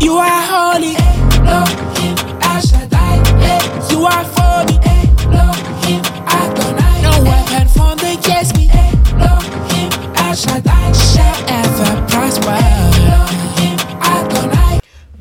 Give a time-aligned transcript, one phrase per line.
[0.00, 0.96] You are holy.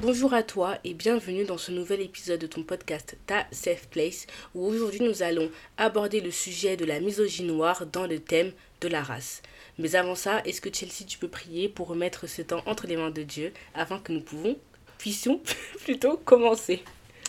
[0.02, 4.28] Bonjour à toi et bienvenue dans ce nouvel épisode de ton podcast Ta Safe Place
[4.56, 8.52] où aujourd'hui nous allons aborder le sujet de la misogynie noire dans le thème
[8.82, 9.42] de la race.
[9.78, 12.98] Mais avant ça, est-ce que Chelsea tu peux prier pour remettre ce temps entre les
[12.98, 14.58] mains de Dieu afin que nous pouvons
[15.00, 15.42] puissions
[15.84, 16.84] plutôt commencer.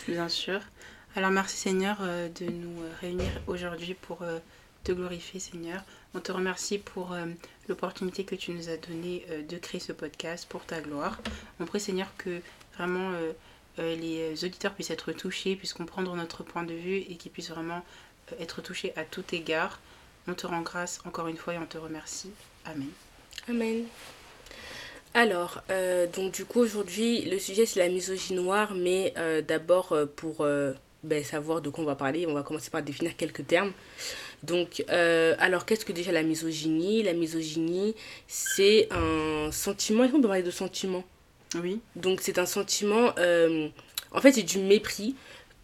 [0.07, 0.59] Bien sûr.
[1.15, 4.39] Alors merci Seigneur euh, de nous euh, réunir aujourd'hui pour euh,
[4.83, 5.83] te glorifier Seigneur.
[6.13, 7.15] On te remercie pour
[7.69, 11.21] l'opportunité que tu nous as donnée de créer ce podcast pour ta gloire.
[11.61, 12.41] On prie Seigneur que
[12.75, 13.11] vraiment
[13.77, 17.85] les auditeurs puissent être touchés, puissent comprendre notre point de vue et qu'ils puissent vraiment
[18.41, 19.79] être touchés à tout égard.
[20.27, 22.31] On te rend grâce encore une fois et on te remercie.
[22.65, 22.89] Amen.
[23.47, 23.85] Amen.
[25.13, 29.91] Alors, euh, donc du coup aujourd'hui le sujet c'est la misogynie noire, mais euh, d'abord
[29.91, 30.45] euh, pour
[31.03, 33.73] ben, savoir de quoi on va parler, on va commencer par définir quelques termes.
[34.43, 37.03] Donc, alors qu'est-ce que déjà la misogynie?
[37.03, 37.95] La misogynie
[38.27, 41.03] c'est un sentiment, est-ce qu'on peut parler de sentiment?
[41.61, 41.81] Oui.
[41.95, 43.13] Donc c'est un sentiment,
[44.11, 45.15] en fait c'est du mépris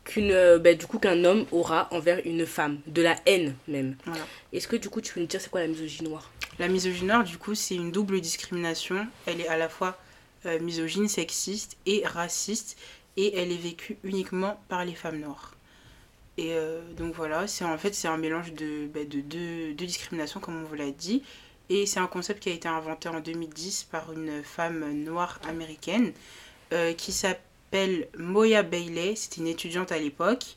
[0.03, 3.95] qu'une ben, du coup qu'un homme aura envers une femme, de la haine même.
[4.05, 4.25] Voilà.
[4.51, 6.29] Est-ce que du coup tu peux nous dire c'est quoi la misogynie noire?
[6.59, 9.07] La misogynie, du coup, c'est une double discrimination.
[9.25, 9.97] Elle est à la fois
[10.45, 12.77] euh, misogyne, sexiste et raciste,
[13.15, 15.53] et elle est vécue uniquement par les femmes noires.
[16.37, 20.39] Et euh, donc voilà, c'est en fait c'est un mélange de, bah, de deux, discriminations,
[20.39, 21.23] comme on vous l'a dit.
[21.69, 26.13] Et c'est un concept qui a été inventé en 2010 par une femme noire américaine
[26.71, 29.15] euh, qui s'appelle Moya Bailey.
[29.15, 30.55] C'était une étudiante à l'époque.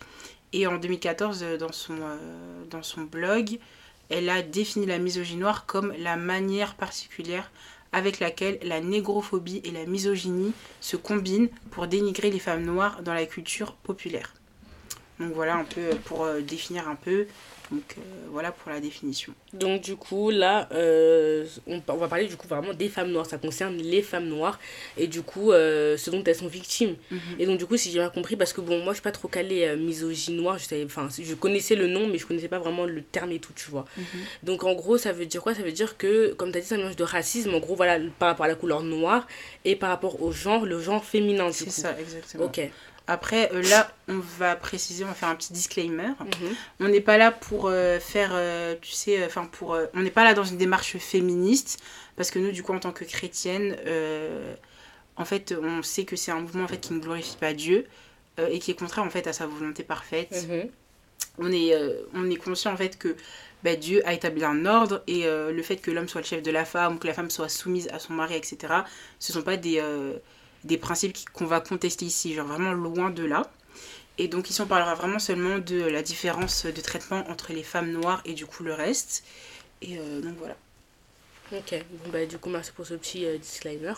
[0.53, 1.97] Et en 2014, dans son,
[2.71, 3.59] dans son blog,
[4.11, 7.51] elle a défini la misogynie noire comme la manière particulière
[7.93, 13.15] avec laquelle la négrophobie et la misogynie se combinent pour dénigrer les femmes noires dans
[13.15, 14.35] la culture populaire.
[15.21, 17.27] Donc voilà un peu pour euh, définir un peu
[17.71, 18.01] donc euh,
[18.31, 19.33] voilà pour la définition.
[19.53, 23.27] Donc du coup là, euh, on, va parler du coup vraiment des femmes noires.
[23.27, 24.59] Ça concerne les femmes noires
[24.97, 26.97] et du coup euh, ce dont elles sont victimes.
[27.11, 27.21] Mhm.
[27.39, 29.13] Et donc du coup si j'ai bien compris, parce que bon moi je suis pas
[29.13, 32.87] trop calée misogynie noire, je, savais, je connaissais le nom mais je connaissais pas vraiment
[32.87, 33.85] le terme et tout tu vois.
[33.97, 34.05] Mhm.
[34.43, 35.55] Donc en gros ça veut dire quoi?
[35.55, 37.77] Ça veut dire que comme tu as dit c'est un mélange de racisme en gros
[37.77, 39.29] voilà par rapport à la couleur noire
[39.65, 42.47] et par rapport au genre, le genre féminin C'est ça exactement.
[42.47, 42.61] Ok.
[43.07, 46.11] Après, euh, là, on va préciser, on va faire un petit disclaimer.
[46.21, 46.55] Mhm.
[46.81, 49.77] On n'est pas là pour euh, faire, euh, tu sais, enfin, pour.
[49.95, 51.83] on n'est pas là dans une démarche féministe,
[52.17, 53.77] parce que nous, du coup, en tant que chrétienne,
[55.17, 57.87] en fait, on sait que c'est un mouvement en fait, qui ne glorifie pas Dieu
[58.39, 60.47] et qui est contraire en fait à sa volonté parfaite.
[60.49, 60.69] Mhm.
[61.39, 61.75] On, est,
[62.15, 63.17] on est conscient en fait que
[63.65, 66.51] bah, Dieu a établi un ordre et le fait que l'homme soit le chef de
[66.51, 68.59] la femme ou que la femme soit soumise à son mari, etc.,
[69.19, 69.83] ce ne sont pas des
[70.65, 73.51] des principes qu'on va contester ici, genre vraiment loin de là.
[74.19, 77.91] Et donc ici on parlera vraiment seulement de la différence de traitement entre les femmes
[77.91, 79.25] noires et du coup le reste.
[79.81, 80.57] Et euh, donc voilà.
[81.53, 83.95] Ok, bon bah du coup merci pour ce petit euh, disclaimer.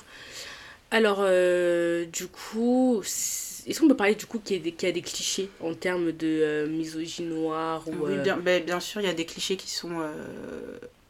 [0.91, 5.51] Alors euh, du coup, est-ce qu'on peut parler du coup qu'il y, a des clichés
[5.61, 9.27] en termes de misogynie noire ou, Oui, bien, bah, bien sûr, il y a des
[9.27, 10.03] clichés qui sont,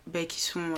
[0.06, 0.72] bah, qui sont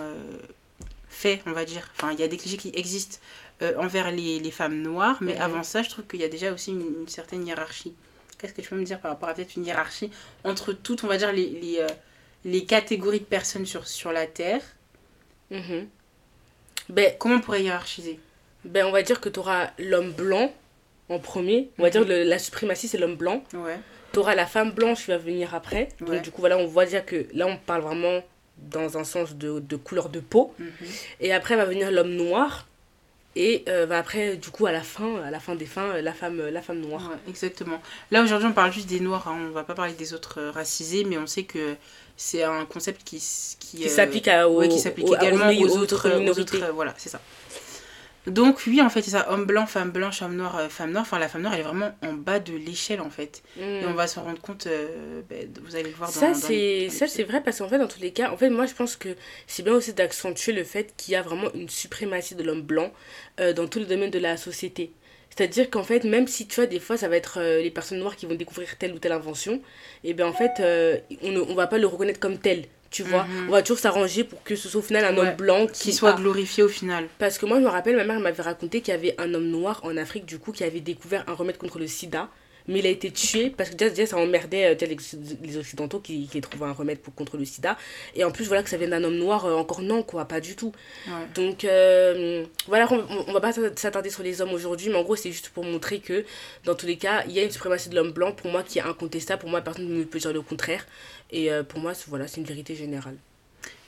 [1.09, 1.89] faits, on va dire.
[1.97, 3.19] Enfin, il y a des clichés qui existent
[3.63, 5.19] euh, envers les, les, femmes noires.
[5.21, 7.95] Mais avant ça, je trouve qu'il y a déjà aussi une, certaine hiérarchie.
[8.37, 10.11] Qu'est-ce que tu peux me dire par rapport à peut-être une hiérarchie
[10.43, 11.87] entre toutes, on va dire, les, les, euh,
[12.45, 14.61] les catégories de personnes sur, sur la Terre?
[15.53, 15.87] Mhm.
[16.89, 18.19] ben, Comment on pourrait hiérarchiser?
[18.65, 20.53] Ben, On va dire que tu auras l'homme blanc
[21.09, 21.71] en premier.
[21.79, 22.09] On va dire mhm.
[22.09, 23.45] que la suprématie, c'est l'homme blanc.
[23.53, 23.79] Ouais.
[24.12, 25.91] Tu auras la femme blanche qui va venir après.
[26.00, 28.21] Donc, du coup, voilà, on voit dire que là, on parle vraiment
[28.59, 30.55] dans un sens de, de couleur de peau.
[30.59, 30.69] Mhm.
[31.21, 32.67] Et après va venir l'homme noir
[33.37, 36.13] et euh, bah, après du coup à la fin à la fin des fins la
[36.13, 37.13] femme la femme noire.
[37.29, 37.81] Exactement.
[38.11, 39.39] Là aujourd'hui on parle juste des noirs hein.
[39.49, 41.75] on va pas parler des autres euh, racisés mais on sait que
[42.17, 43.17] c'est un concept qui
[43.59, 46.59] qui, s'applique à qui s'applique également aux, autres, minorités.
[46.73, 47.21] voilà c'est ça
[48.26, 51.03] donc oui, en fait, c'est ça, homme blanc, femme blanche, homme noir, euh, femme noire.
[51.03, 53.43] Enfin, la femme noire, elle est vraiment en bas de l'échelle, en fait.
[53.59, 53.62] Mm.
[53.62, 56.88] Et on va se rendre compte, euh, ben, vous allez le voir dans Ça, c'est
[56.88, 58.97] ça c'est vrai, parce qu'en fait, dans tous les cas, en fait, moi, je pense
[58.97, 59.11] que
[59.47, 62.93] c'est bien aussi d'accentuer le fait qu'il y a vraiment une suprématie de l'homme blanc
[63.41, 64.93] euh, dans tous les domaines de la société.
[65.29, 67.99] C'est-à-dire qu'en fait, même si tu vois, des fois, ça va être euh, les personnes
[67.99, 69.61] noires qui vont découvrir telle ou telle invention,
[70.03, 70.62] et bien en fait,
[71.23, 72.65] on ne on va pas le reconnaître comme tel.
[72.94, 73.49] Tu vois, Mhm.
[73.49, 75.29] on va toujours s'arranger pour que ce soit au final un Ouais.
[75.31, 77.08] homme blanc qui Qui soit a- glorifié au final.
[77.19, 79.49] Parce que moi, je me rappelle, ma mère m'avait raconté qu'il y avait un homme
[79.49, 82.29] noir en Afrique, du coup, qui avait découvert un remède contre le sida.
[82.67, 84.96] Mais il a été tué parce que déjà, déjà ça emmerdait euh, déjà les,
[85.43, 87.76] les Occidentaux qui, qui trouvaient un remède pour, contre le sida.
[88.14, 90.40] Et en plus, voilà que ça vient d'un homme noir, euh, encore non, quoi, pas
[90.40, 90.73] du tout.
[91.06, 91.12] Ouais.
[91.35, 95.14] Donc, euh, voilà, on, on va pas s'attarder sur les hommes aujourd'hui, mais en gros,
[95.14, 96.25] c'est juste pour montrer que,
[96.64, 98.79] dans tous les cas, il y a une suprématie de l'homme blanc, pour moi, qui
[98.79, 99.40] est incontestable.
[99.43, 100.87] Pour moi, personne ne peut dire le contraire.
[101.39, 103.17] Et euh, pour moi, c'est- voilà, c'est une vérité générale.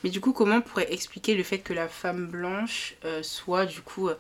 [0.03, 3.67] Mais du coup, comment on pourrait expliquer le fait que la femme blanche euh, soit
[3.67, 4.17] du coup euh,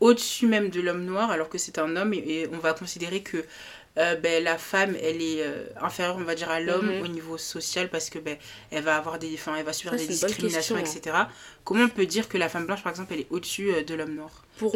[0.00, 3.22] au-dessus même de l'homme noir alors que c'est un homme et, et on va considérer
[3.22, 3.44] que
[3.98, 5.44] euh, ben, la femme elle est
[5.80, 7.02] inférieure on va dire à l'homme Mhm.
[7.02, 8.36] au niveau social parce que ben,
[8.70, 11.16] elle va avoir des enfin, elle va subir Ça, des discriminations question, etc.
[11.64, 14.14] Comment on peut dire que la femme blanche par exemple elle est au-dessus de l'homme
[14.14, 14.44] noir?
[14.58, 14.74] Pour,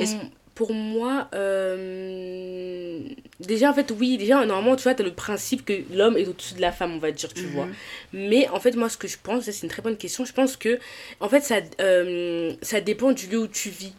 [0.55, 2.99] pour moi, euh,
[3.41, 6.27] déjà en fait, oui, déjà normalement, tu vois, tu as le principe que l'homme est
[6.29, 7.51] au-dessus de la femme, on va dire, tu Mhm.
[7.53, 7.69] vois.
[8.13, 10.57] Mais en fait, moi, ce que je pense, c'est une très bonne question, je pense
[10.57, 10.79] que,
[11.21, 13.93] en fait, ça, euh, ça dépend du lieu où tu vis,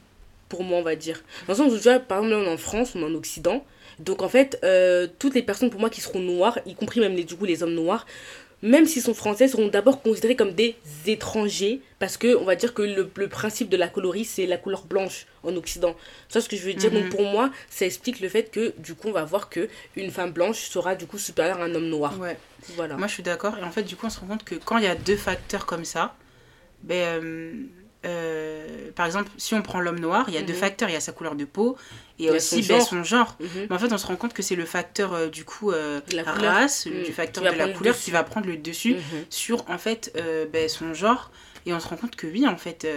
[0.50, 1.24] pour moi, on va dire.
[1.48, 3.06] Dans le sens où, tu vois, par exemple, là, on est en France, on est
[3.06, 3.66] en Occident,
[4.00, 7.16] donc en fait, euh, toutes les personnes pour moi qui seront noires, y compris même
[7.16, 8.06] les, du coup, les hommes noirs,
[8.66, 10.76] même s'ils sont français, seront d'abord considérés comme des
[11.08, 14.58] étrangers, parce que on va dire que le, le principe de la colorie, c'est la
[14.58, 15.96] couleur blanche en Occident.
[16.30, 16.92] C'est ce que je veux dire?
[16.92, 17.02] Mhm.
[17.04, 20.12] Donc pour moi, ça explique le fait que du coup, on va voir que une
[20.12, 22.20] femme blanche sera du coup supérieure à un homme noir.
[22.20, 22.38] ouais
[22.76, 22.98] Voilà.
[22.98, 24.78] moi je suis d'accord et en fait du coup on se rend compte que quand
[24.80, 26.16] il y a deux facteurs comme ça
[26.82, 27.54] ben euh,
[28.06, 30.60] euh, par exemple si on prend l'homme noir il y a deux Mhm.
[30.60, 31.76] facteurs il y a sa couleur de peau
[32.20, 32.88] et aussi son ben, genre.
[32.88, 33.48] son genre Mhm.
[33.70, 36.00] Mais en fait, on se rend compte que c'est le facteur euh, du coup euh,
[36.10, 39.26] De la race, du facteur de la couleur qui va prendre le dessus Mhm.
[39.30, 41.32] sur en fait euh, ben, son genre.
[41.66, 42.88] Et on se rend compte que oui, en fait,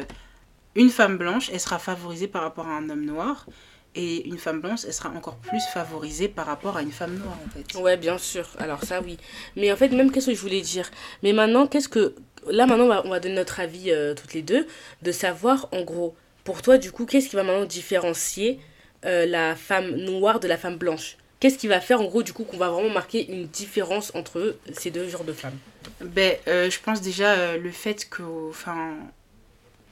[0.75, 3.47] une femme blanche, elle sera favorisée par rapport à un homme noir.
[3.95, 7.37] Et une femme blanche, elle sera encore plus favorisée par rapport à une femme noire,
[7.45, 7.79] en fait.
[7.81, 8.47] Ouais, bien sûr.
[8.59, 9.17] Alors ça, oui.
[9.57, 10.89] Mais en fait, même qu'est-ce que je voulais dire?
[11.23, 12.15] Mais maintenant, qu'est-ce que...
[12.51, 14.67] Là, maintenant, on va, on va donner notre avis euh, toutes les deux,
[15.03, 16.15] de savoir, en gros,
[16.45, 18.61] pour toi, du coup, qu'est-ce qui va maintenant différencier
[19.05, 21.17] euh, la femme noire de la femme blanche?
[21.41, 24.57] Qu'est-ce qui va faire, en gros, du coup, qu'on va vraiment marquer une différence entre
[24.73, 25.57] ces deux genres de femmes?
[26.01, 28.23] Ben, euh, je pense déjà le fait que.
[28.51, 28.95] Enfin.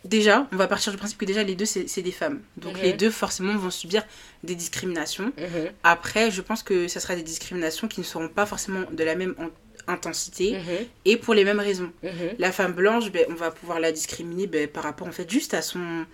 [0.05, 2.41] Déjà, on va partir du principe que déjà les deux, c'est des femmes.
[2.57, 2.83] Donc Mhm.
[2.83, 4.05] les deux, forcément, vont subir
[4.45, 5.33] des discriminations.
[5.83, 9.17] Après, je pense que ça sera des discriminations qui ne seront pas forcément de la
[9.17, 9.35] même
[9.89, 10.87] en- intensité Mhm.
[11.05, 11.93] et pour les mêmes raisons.
[12.03, 12.11] Mhm.
[12.39, 15.55] La femme blanche, ben, on va pouvoir la discriminer ben, par rapport en fait juste
[15.55, 16.05] à son,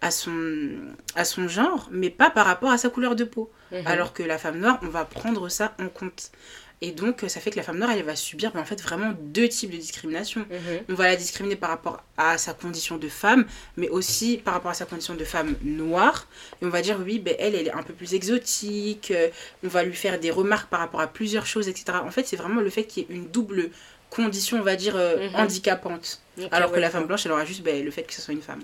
[0.00, 0.68] à, son,
[1.14, 3.50] à son genre, mais pas par rapport à sa couleur de peau.
[3.72, 3.86] Mhm.
[3.86, 6.30] Alors que la femme noire, on va prendre ça en compte.
[6.80, 9.12] Et donc, ça fait que la femme noire, elle va subir ben, en fait vraiment
[9.20, 10.40] deux types de discrimination.
[10.50, 10.80] Mhm.
[10.90, 14.70] On va la discriminer par rapport à sa condition de femme, mais aussi par rapport
[14.70, 16.26] à sa condition de femme noire.
[16.60, 19.10] Et on va dire, oui, ben, elle, elle est un peu plus exotique.
[19.10, 19.28] euh,
[19.64, 21.98] on va lui faire des remarques par rapport à plusieurs choses, etc.
[22.04, 23.70] En fait, c'est vraiment le fait qu'il y ait une double
[24.10, 25.36] condition, on va dire, euh, Mhm.
[25.36, 26.20] handicapante.
[26.52, 28.34] Alors que ouais, la femme blanche, elle aura juste ben, le fait que ce soit
[28.34, 28.62] une femme.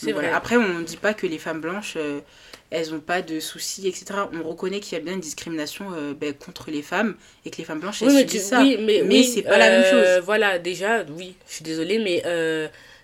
[0.00, 0.36] C'est voilà.
[0.36, 2.20] Après, on ne dit pas que les femmes blanches, euh,
[2.70, 4.20] elles n'ont pas de soucis, etc.
[4.32, 7.56] On reconnaît qu'il y a bien une discrimination euh, ben, contre les femmes et que
[7.58, 8.62] les femmes blanches, elles Oui, subissent tu- ça.
[8.62, 10.24] oui, mais, Mais oui, c'est pas la même euh, chose.
[10.24, 12.22] Voilà, déjà, oui, je suis désolée, mais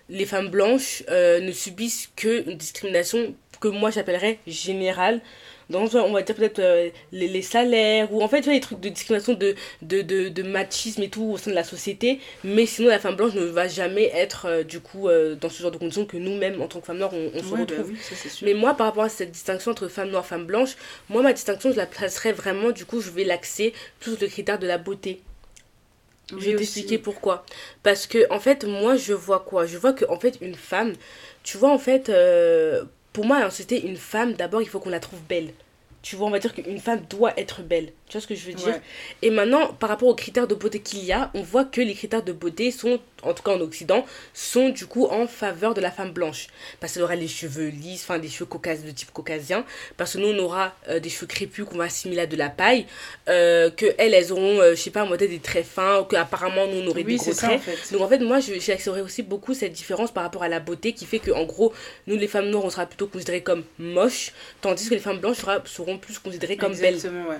[0.09, 5.21] les femmes blanches ne subissent qu'une discrimination que moi j'appellerais générale.
[5.69, 8.59] Donc, on va dire peut-être euh, les, les salaires, ou en fait, tu vois, les
[8.59, 12.19] trucs de discrimination, de, de, de, de machisme et tout au sein de la société.
[12.43, 15.61] Mais sinon, la femme blanche ne va jamais être, euh, du coup, euh, dans ce
[15.61, 17.89] genre de conditions que nous-mêmes, en tant que femmes noires, on, on se Ouais, retrouve.
[17.89, 18.47] oui, ça, c'est sûr.
[18.47, 20.75] Mais moi, par rapport à cette distinction entre femme noire, femme blanche,
[21.09, 24.27] moi, ma distinction, je la placerais vraiment, du coup, je vais l'axer plus sur le
[24.27, 25.21] critère de la beauté.
[26.31, 27.45] Oui, je vais t'expliquer pourquoi.
[27.83, 29.65] Parce que, en fait, moi, je vois quoi?
[29.65, 30.93] Je vois que, en fait, une femme,
[31.43, 32.11] tu vois, en fait,
[33.13, 35.53] pour moi, en société, une femme, d'abord, il faut qu'on la trouve belle.
[36.05, 37.91] Tu vois, on va dire qu'une femme doit être belle.
[38.07, 38.81] Tu vois ce que je veux dire Ouais.
[39.23, 41.95] Et maintenant, par rapport aux critères de beauté qu'il y a, on voit que les
[41.95, 45.81] critères de beauté sont, en tout cas en Occident, sont du coup en faveur de
[45.81, 46.45] la femme blanche.
[46.79, 49.65] Parce qu'elle aura les cheveux lisses, enfin des cheveux caucas, de type caucasien.
[49.97, 52.49] Parce que nous, on aura euh, des cheveux crépus qu'on va assimiler à de la
[52.49, 52.85] paille.
[53.27, 56.01] Euh, que elles, elles auront, euh, je sais pas, moi, peut-être des traits fins.
[56.01, 57.91] Ou qu'apparemment, nous, on aurait Oui, des gros ça, en fait.
[57.91, 61.07] Donc en fait, moi, j'axerais aussi beaucoup cette différence par rapport à la beauté qui
[61.07, 61.73] fait que, en gros,
[62.05, 64.31] nous, les femmes noires, on sera plutôt considérées comme moches,
[64.61, 66.93] tandis que les femmes blanches sera- seront plus considérées comme belles.
[66.93, 67.37] Exactement, ouais.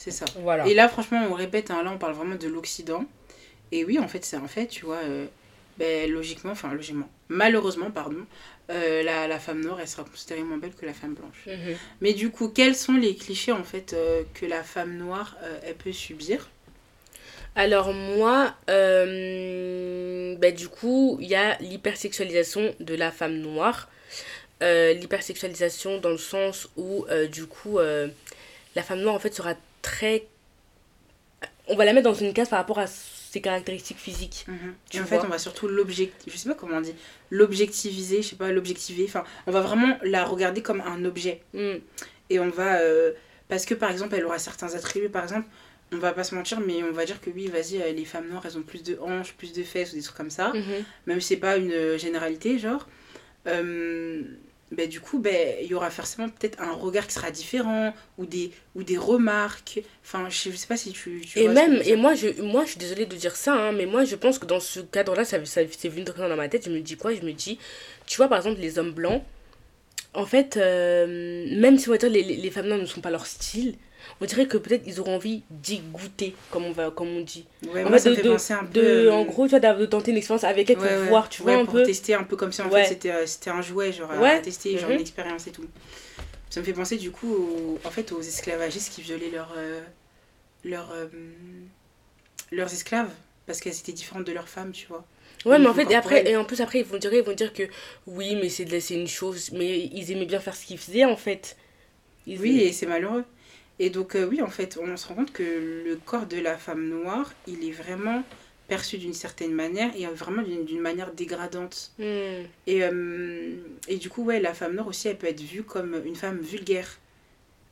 [0.00, 0.24] C'est ça.
[0.36, 0.66] Voilà.
[0.66, 3.04] Et là, franchement, on répète, hein, là, on parle vraiment de l'Occident.
[3.70, 4.96] Et oui, en fait, c'est un fait, tu vois.
[4.96, 5.26] euh,
[5.76, 8.24] ben, logiquement, enfin, logiquement, malheureusement, pardon,
[8.70, 11.44] euh, la, la femme noire, elle sera considérée moins belle que la femme blanche.
[11.46, 11.76] Mhm.
[12.00, 15.74] Mais du coup, quels sont les clichés, en fait, euh, que la femme noire, elle
[15.74, 16.48] peut subir?
[17.54, 23.90] Alors moi, bah, du coup, il y a l'hypersexualisation de la femme noire.
[24.62, 30.26] l'hypersexualisation dans le sens où, du coup, la femme noire, en fait, sera très...
[31.68, 34.44] On va la mettre dans une case par rapport à ses caractéristiques physiques.
[34.48, 34.74] Mhm.
[34.90, 36.94] Tu Et en fait, on va surtout l'objectiver, je sais pas comment on dit,
[37.30, 39.04] l'objectiviser, je sais pas, l'objectiver.
[39.06, 41.42] Enfin, on va vraiment la regarder comme un objet.
[41.54, 41.74] Mm.
[42.30, 42.80] Et on va.
[42.80, 43.12] euh,
[43.48, 45.46] parce que par exemple, elle aura certains attributs, par exemple,
[45.92, 48.28] on va pas se mentir, mais on va dire que oui, vas-y, euh, les femmes
[48.28, 50.52] noires, elles ont plus de hanches, plus de fesses ou des trucs comme ça.
[50.52, 50.84] Mhm.
[51.06, 52.88] Même si c'est pas une généralité, genre.
[53.46, 54.22] Euh,
[54.70, 58.26] ben, du coup, ben, il y aura forcément peut-être un regard qui sera différent ou
[58.26, 59.82] des, ou des remarques.
[60.04, 61.22] Enfin, je sais pas si tu.
[61.26, 63.72] tu Et vois même, et moi je, moi, je suis désolée de dire ça, hein,
[63.72, 66.66] mais moi, je pense que dans ce cadre-là, ça, ça c'est venu dans ma tête.
[66.66, 67.14] Je me dis quoi?
[67.14, 67.58] Je me dis,
[68.06, 69.22] tu vois, par exemple, les hommes blancs,
[70.14, 73.00] en fait, euh, même si on va dire les, les, les femmes noires ne sont
[73.00, 73.76] pas leur style,
[74.20, 77.46] on dirait que peut-être ils auront envie d'y goûter, comme on, va, comme on dit.
[77.72, 78.80] Ouais, en moi, fait, ça de- me fait penser un peu.
[78.80, 81.08] De, en gros, tu vois, de tenter une expérience avec elle pour Ouais, ouais.
[81.08, 81.82] voir, tu vois, un pour peu.
[81.82, 84.76] tester un peu comme si en fait c'était euh, c'était un jouet genre à- tester
[84.78, 84.94] genre Mhm.
[84.96, 85.64] une expérience et tout
[86.50, 89.80] ça me fait penser du coup aux, en fait aux esclavagistes qui violaient leurs euh,
[90.64, 91.06] leurs euh,
[92.52, 93.10] leurs esclaves
[93.46, 95.04] parce qu'elles étaient différentes de leurs femmes tu vois
[95.46, 97.32] Ouais, mais en fait, et après, et en plus, après, ils vont dire, ils vont
[97.32, 97.62] dire que
[98.06, 101.56] oui, mais c'est une chose, mais ils aimaient bien faire ce qu'ils faisaient, en fait.
[102.26, 103.24] Ils oui et c'est malheureux
[103.80, 105.42] et donc euh, oui en fait on se rend compte que
[105.86, 108.22] le corps de la femme noire il est vraiment
[108.68, 112.44] perçu d'une certaine manière et vraiment d'une manière dégradante Hmm.
[112.68, 113.56] Et, euh,
[113.88, 116.38] et du coup, ouais, la femme noire aussi, elle peut être vue comme une femme
[116.38, 116.88] vulgaire.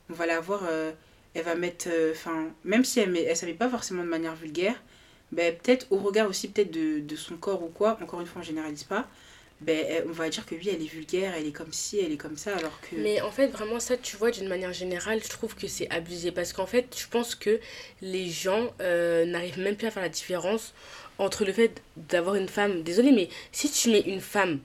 [0.09, 0.91] On va la voir, euh,
[1.33, 1.87] elle va mettre.
[2.11, 4.75] Enfin, même si elle ne s'habille pas forcément de manière vulgaire,
[5.31, 8.41] ben, peut-être au regard aussi peut-être de, de son corps ou quoi, encore une fois,
[8.41, 9.07] on généralise pas,
[9.61, 12.11] ben, elle- on va dire que oui, elle est vulgaire, elle est comme ci, elle
[12.13, 12.95] est comme ça, alors que.
[12.95, 16.31] Mais en fait, vraiment, ça, tu vois, d'une manière générale, je trouve que c'est abusé.
[16.31, 17.59] Parce qu'en fait, je pense que
[18.01, 20.73] les gens euh, n'arrivent même plus à faire la différence
[21.17, 22.83] entre le fait d'avoir une femme.
[22.83, 24.59] Désolée, mais si tu mets une femme,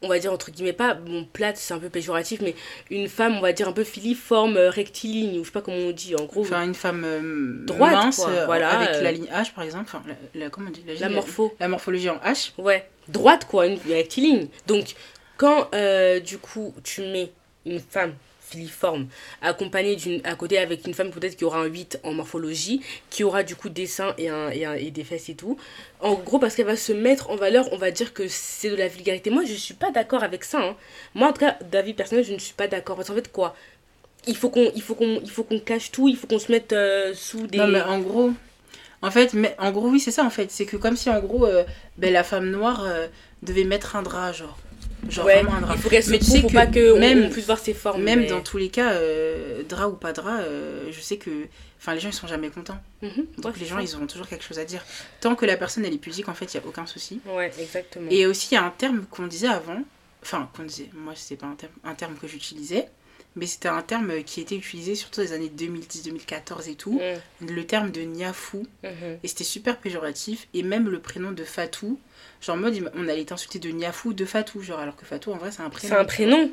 [0.00, 2.54] on va dire entre guillemets, pas bon, plate, c'est un peu péjoratif, mais
[2.88, 5.76] une femme, on va dire un peu filiforme, euh, rectiligne, ou je sais pas comment
[5.76, 6.42] on dit, en gros.
[6.42, 9.02] Enfin, une femme euh, Droite, mince, quoi, euh, voilà, avec euh.
[9.02, 11.52] la ligne H par exemple, enfin, la, la- comment on dit la, morpho.
[11.60, 12.52] la morphologie en H.
[12.58, 14.48] Ouais, droite quoi, une rectiligne.
[14.66, 14.94] Donc,
[15.36, 17.30] quand euh, du coup tu mets
[17.66, 19.08] une femme filiforme
[19.42, 23.22] accompagnée d'une à côté avec une femme peut-être qui aura un 8 en morphologie, qui
[23.22, 25.58] aura du coup des seins et, un, et, un- et des fesses et tout.
[26.00, 28.76] En gros, parce qu'elle va se mettre en valeur, on va dire que c'est de
[28.76, 29.28] la vulgarité.
[29.28, 30.60] Moi, je suis pas d'accord avec ça.
[30.60, 30.76] hein.
[31.14, 32.96] Moi, en tout cas, d'avis personnel, je ne suis pas d'accord.
[32.96, 33.54] Parce qu'en fait, quoi?
[34.26, 36.50] Il faut qu'on il faut qu'on il faut qu'on cache tout il faut qu'on se
[36.50, 38.30] mette euh, sous des Non, mais en gros,
[39.02, 40.50] en fait, mais, en gros, oui, c'est ça, en fait.
[40.50, 41.64] C'est que comme si, en gros, euh,
[41.96, 43.06] ben, la femme noire euh,
[43.42, 44.58] devait mettre un drap, genre.
[45.08, 45.74] Genre ouais, vraiment un drap.
[45.76, 47.58] il faut qu'elle se Mais tu sais que pas que on- même- on puisse voir
[47.58, 50.40] ses formes Même mais- dans tous les cas, euh, drap ou pas drap,
[50.90, 51.30] je sais que
[51.80, 52.78] enfin, les gens, ils sont jamais contents.
[53.02, 53.82] Mhm, Donc ouais, les gens, ça.
[53.82, 54.84] ils auront toujours quelque chose à dire.
[55.20, 57.20] Tant que la personne, elle est pudique, en fait, il n'y a aucun souci.
[57.26, 58.08] Ouais, exactement.
[58.10, 59.80] Et aussi, il y a un terme qu'on disait avant.
[60.20, 60.90] Enfin, qu'on disait.
[60.94, 62.88] Moi, c'est pas un terme, un terme que j'utilisais.
[63.36, 67.00] Mais c'était un terme qui était utilisé surtout les années 2010-2014 et tout.
[67.40, 68.66] Mm, Le terme de niafou.
[68.82, 69.18] mhm.
[69.22, 70.48] Et c'était super péjoratif.
[70.54, 71.98] Et même le prénom de Fatou.
[72.40, 74.62] Genre en mode, on allait t'insulter de Niafou, de Fatou.
[74.62, 75.94] Genre, alors que Fatou, en vrai, c'est un prénom.
[75.94, 76.50] C'est un prénom,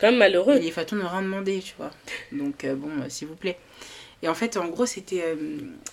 [0.00, 0.56] quand même malheureux.
[0.56, 1.90] Et les Fatou n'ont rien demandé, tu vois.
[2.32, 3.58] Donc, euh, bon, euh, s'il vous plaît.
[4.22, 5.36] Et en fait, en gros, c'était euh,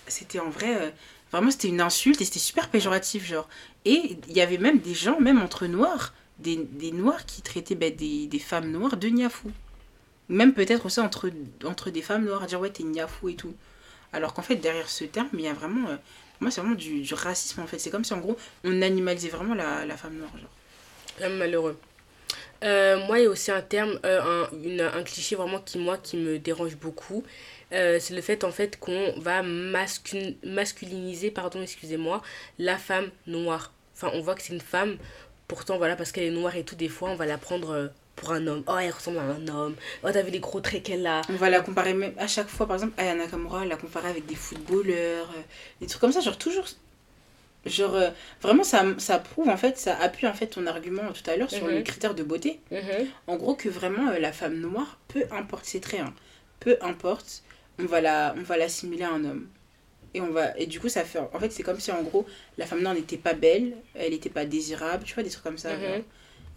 [0.08, 0.94] c'était en vrai.
[1.32, 3.48] vraiment, c'était une insulte et c'était super péjoratif, genre.
[3.86, 7.76] Et il y avait même des gens, même entre noirs, des, des noirs qui traitaient
[7.76, 9.52] ben, des, des femmes noires de Niafou.
[10.30, 11.30] Même peut-être aussi entre,
[11.66, 13.54] entre des femmes noires, à dire ouais, t'es Niafou et tout.
[14.14, 15.90] Alors qu'en fait, derrière ce terme, il y a vraiment.
[15.90, 15.96] euh,
[16.40, 17.80] moi, c'est vraiment du, racisme en fait.
[17.80, 20.50] C'est comme si en gros, on animalisait vraiment la, la femme noire, genre.
[21.22, 21.78] Même malheureux.
[22.64, 25.78] Euh, moi, il y a aussi un terme, euh, un, une- un cliché vraiment qui,
[25.78, 27.24] moi, qui me dérange beaucoup.
[27.72, 32.22] C'est le fait, en fait, qu'on va mascul- masculiniser, pardon, excusez-moi,
[32.58, 33.74] la femme noire.
[33.96, 34.98] Enfin, on voit que c'est une femme,
[35.48, 38.32] pourtant, voilà, parce qu'elle est noire et tout, des fois, on va la prendre pour
[38.32, 38.64] un homme.
[38.68, 39.76] Oh, elle ressemble à un homme.
[40.04, 41.22] Oh, t'as vu les gros traits qu'elle a.
[41.30, 44.26] On va la comparer même à chaque fois, par exemple, Aya Nakamura, la comparer avec
[44.26, 45.42] des footballeurs, euh,
[45.82, 46.66] des trucs comme ça, genre toujours.
[47.66, 48.10] Genre, euh,
[48.42, 51.50] vraiment, ça, ça prouve, en fait, ça appuie, en fait, ton argument tout à l'heure
[51.50, 51.76] sur Mhm.
[51.78, 52.60] le critère de beauté.
[52.72, 53.08] Mhm.
[53.28, 56.14] En gros, que vraiment, euh, la femme noire, peu importe ses traits, hein,
[56.60, 57.42] peu importe,
[57.80, 59.48] on va la on va l'assimiler à un homme.
[60.14, 61.20] Et, on va, et du coup, ça fait.
[61.20, 62.26] En fait, c'est comme si, en gros,
[62.58, 65.58] la femme noire n'était pas belle, elle n'était pas désirable, tu vois, des trucs comme
[65.58, 65.74] ça.
[65.76, 66.04] Mhm.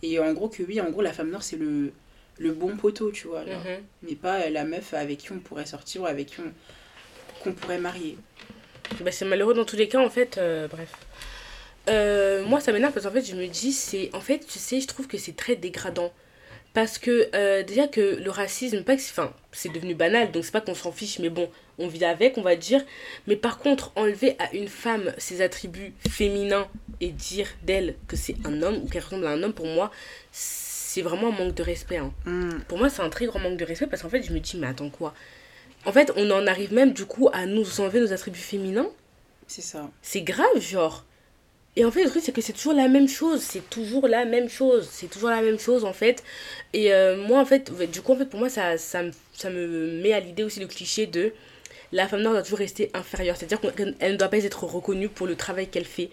[0.02, 1.92] Et en gros, que oui, en gros, la femme noire, c'est le,
[2.38, 3.44] le bon poteau, tu vois.
[3.44, 3.58] genre.
[3.64, 3.82] Mhm.
[4.02, 6.52] mais pas la meuf avec qui on pourrait sortir ou avec qui on
[7.42, 8.16] qu'on pourrait marier.
[9.00, 10.38] Bah, c'est malheureux dans tous les cas, en fait.
[10.38, 10.90] euh, bref.
[11.88, 14.10] Euh, moi, ça m'énerve parce qu'en fait, je me dis, c'est.
[14.14, 16.12] En fait, tu sais, je trouve que c'est très dégradant.
[16.78, 19.10] Parce que, euh, déjà, que le racisme, pas que c'est.
[19.10, 22.38] Enfin, c'est devenu banal, donc c'est pas qu'on s'en fiche, mais bon, on vit avec,
[22.38, 22.84] on va dire.
[23.26, 26.68] Mais par contre, enlever à une femme ses attributs féminins
[27.00, 29.90] et dire d'elle que c'est un homme ou qu'elle ressemble à un homme, pour moi,
[30.30, 31.96] c'est vraiment un manque de respect.
[31.96, 32.12] hein.
[32.26, 32.60] Mm.
[32.68, 34.56] Pour moi, c'est un très grand manque de respect parce qu'en fait, je me dis,
[34.56, 35.14] mais attends quoi
[35.84, 38.86] En fait, on en arrive même du coup à nous enlever nos attributs féminins.
[39.48, 39.90] C'est ça.
[40.00, 41.04] C'est grave, genre.
[41.78, 43.40] Et en fait, le truc, c'est que c'est toujours la même chose.
[43.40, 44.88] C'est toujours la même chose.
[44.90, 46.24] C'est toujours la même chose, en fait.
[46.72, 49.48] Et euh, moi, en fait, du coup, en fait, pour moi, ça, ça, me, ça
[49.48, 51.32] me met à l'idée aussi le cliché de
[51.92, 53.36] la femme noire doit toujours rester inférieure.
[53.36, 56.10] C'est-à-dire qu'elle ne doit pas être reconnue pour le travail qu'elle fait.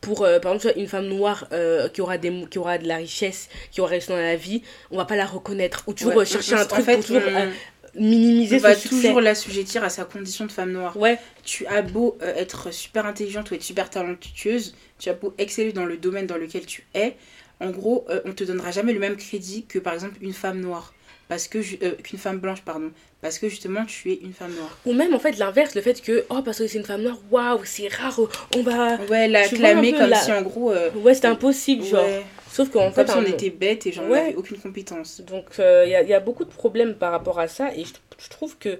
[0.00, 2.96] Pour, euh, par exemple, une femme noire euh, qui, aura des, qui aura de la
[2.96, 5.84] richesse, qui aura réussi dans la vie, on va pas la reconnaître.
[5.86, 7.50] Ou toujours Ouais, chercher en un truc fait, pour toujours euh,
[7.96, 8.96] minimiser On va son succès.
[8.96, 10.96] toujours l'assujettir à sa condition de femme noire.
[10.96, 15.34] Ouais, Tu as beau euh, être super intelligente ou être super talentueuse, tu as beau
[15.38, 17.16] exceller dans le domaine dans lequel tu es,
[17.60, 20.60] en gros, euh, on te donnera jamais le même crédit que par exemple une femme
[20.60, 20.92] noire.
[21.26, 22.90] Parce que euh, qu'une femme blanche, pardon.
[23.22, 24.76] Parce que justement, tu es une femme noire.
[24.84, 27.16] Ou même en fait l'inverse, le fait que, oh, parce que c'est une femme noire,
[27.30, 28.20] waouh, c'est rare,
[28.54, 28.98] on va.
[29.08, 30.70] Ouais, la clamer comme la- si en gros.
[30.70, 32.06] euh, Ouais, c'était impossible, genre.
[32.54, 34.06] Sauf qu'en comme fait, si on était bête et Ouais.
[34.08, 35.20] n'avait aucune compétence.
[35.20, 37.92] Donc il y, a, y a beaucoup de problèmes par rapport à ça et je,
[38.18, 38.78] je trouve que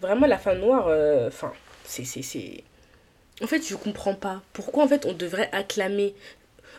[0.00, 1.52] vraiment la femme noire, euh, enfin,
[1.84, 2.64] c'est, c'est, c'est...
[3.42, 4.42] En fait, je comprends pas.
[4.52, 6.14] Pourquoi en fait on devrait acclamer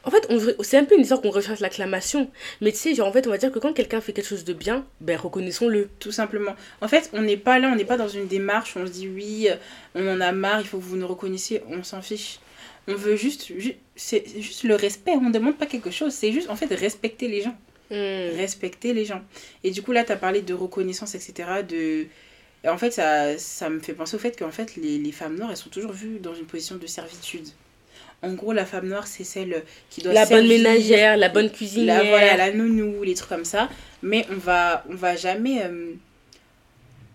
[0.03, 2.29] En fait, on c'est un peu une histoire qu'on recherche l'acclamation.
[2.61, 4.43] Mais tu sais, genre en fait, on va dire que quand quelqu'un fait quelque chose
[4.45, 5.89] de bien, ben reconnaissons-le.
[5.99, 6.55] Tout simplement.
[6.81, 8.91] En fait, on n'est pas là, on n'est pas dans une démarche où on se
[8.91, 9.55] dit oui, euh,
[9.95, 12.39] on en a marre, il faut que vous nous reconnaissiez, on s'en fiche.
[12.87, 16.31] On veut juste, ju- c'est juste le respect, on ne demande pas quelque chose, c'est
[16.31, 17.55] juste en fait respecter les gens.
[17.91, 18.35] Hmm.
[18.37, 19.21] Respecter les gens.
[19.63, 21.49] Et du coup, là, tu as parlé de reconnaissance, etc.
[21.67, 22.05] De...
[22.63, 25.35] Et en fait, ça, ça me fait penser au fait qu'en fait, les, les femmes
[25.35, 27.47] noires, elles sont toujours vues dans une position de servitude.
[28.23, 31.49] En gros, la femme noire, c'est celle qui doit La bonne servir, ménagère, la bonne
[31.51, 32.03] cuisinière.
[32.03, 33.67] la, voilà, la nounou, les trucs comme ça.
[34.03, 35.93] Mais on va, on va jamais, euh,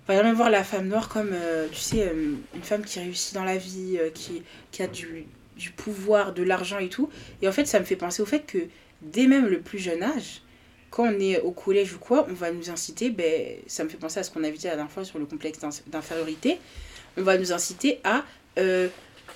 [0.08, 2.98] on va jamais voir la femme noire comme, euh, tu sais, euh, une femme qui
[2.98, 4.42] réussit dans la vie, qui,
[4.72, 5.26] qui a du,
[5.56, 7.08] du pouvoir, de l'argent et tout.
[7.42, 8.58] Et en fait, ça me fait penser au fait que
[9.02, 10.42] dès même le plus jeune âge,
[10.90, 13.96] quand on est au collège ou quoi, on va nous inciter, ben, ça me fait
[13.96, 16.58] penser à ce qu'on avait dit la dernière fois sur le complexe d'in- d'infériorité,
[17.16, 18.24] on va nous inciter à
[18.58, 18.88] euh,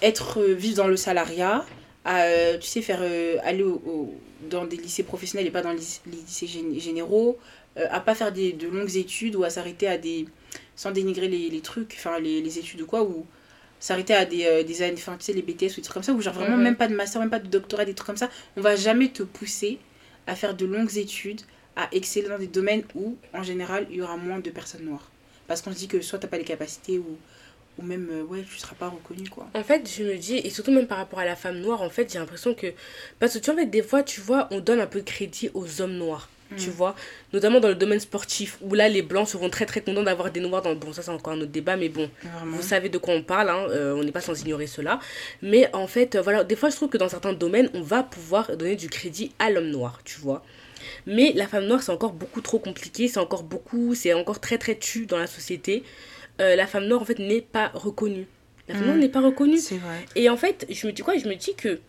[0.03, 1.65] être, euh, vivre dans le salariat,
[2.05, 3.03] à, euh, tu sais, faire,
[3.43, 4.15] aller au,
[4.49, 7.39] dans des lycées professionnels et pas dans les, lyc- les lycées gén- généraux,
[7.77, 10.27] à pas faire des, de longues études ou à s'arrêter à des,
[10.77, 13.27] sans dénigrer les, les trucs, enfin les, les études ou quoi, ou
[13.81, 16.03] s'arrêter à des, euh, des années, enfin tu sais, les BTS ou des trucs comme
[16.03, 16.63] ça, ou genre vraiment Mhm.
[16.63, 19.09] même pas de master, même pas de doctorat, des trucs comme ça, on va jamais
[19.09, 19.79] te pousser
[20.27, 21.41] à faire de longues études,
[21.77, 25.11] à exceller dans des domaines où, en général, il y aura moins de personnes noires.
[25.49, 27.17] Parce qu'on se dit que soit t'as pas les capacités ou,
[27.79, 29.49] ou même, euh, ouais, tu seras pas reconnu, quoi.
[29.55, 31.89] En fait, je me dis, et surtout même par rapport à la femme noire, en
[31.91, 32.67] fait, j'ai l'impression que.
[33.19, 35.05] Parce que tu vois, en fait, des fois, tu vois, on donne un peu de
[35.07, 36.29] crédit aux hommes noirs.
[36.57, 36.73] Tu Mm.
[36.73, 36.97] vois,
[37.33, 40.41] notamment dans le domaine sportif, où là, les blancs seront très très contents d'avoir des
[40.41, 40.75] noirs dans.
[40.75, 42.57] Bon, ça, c'est encore un autre débat, mais bon, Vraiment.
[42.57, 44.99] vous savez de quoi on parle, hein, euh, on n'est pas sans ignorer cela.
[45.43, 48.03] Mais en fait, euh, voilà, des fois, je trouve que dans certains domaines, on va
[48.03, 50.45] pouvoir donner du crédit à l'homme noir, tu vois.
[51.07, 54.59] Mais la femme noire, c'est encore beaucoup trop compliqué, c'est encore beaucoup, c'est encore très
[54.59, 55.85] très tu dans la société.
[56.41, 58.27] Euh, la femme noire, en fait, n'est pas reconnue.
[58.69, 58.87] La femme Mm.
[58.87, 59.59] noire n'est pas reconnue.
[59.59, 60.05] C'est vrai.
[60.17, 61.17] Et en fait, je me dis quoi?
[61.19, 61.81] Je me dis que,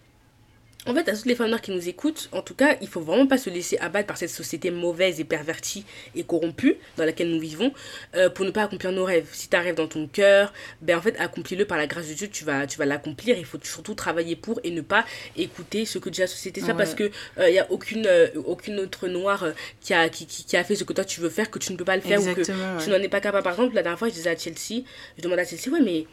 [0.87, 3.01] en fait, à toutes les femmes noires qui nous écoutent, en tout cas, il faut
[3.01, 7.29] vraiment pas se laisser abattre par cette société mauvaise et pervertie et corrompue dans laquelle
[7.29, 7.71] nous vivons
[8.15, 9.27] euh, pour ne pas accomplir nos rêves.
[9.31, 12.07] Si tu as un rêve dans ton cœur, ben en fait, accomplis-le par la grâce
[12.07, 13.37] de Dieu, tu vas, tu vas l'accomplir.
[13.37, 15.05] Il faut surtout travailler pour et ne pas
[15.37, 16.61] écouter ce que dit la société.
[16.61, 16.73] Ça Ouais.
[16.77, 17.11] parce que
[17.47, 20.63] il y a aucune, euh, aucune autre noire euh, qui, a, qui, qui, qui a
[20.63, 22.23] fait ce que toi tu veux faire, que tu ne peux pas le faire ou
[22.33, 22.77] que Exactement.
[22.83, 23.43] tu n'en es pas capable.
[23.43, 24.83] Par exemple, la dernière fois, je disais à Chelsea,
[25.17, 26.05] je demandais à Chelsea, ouais, mais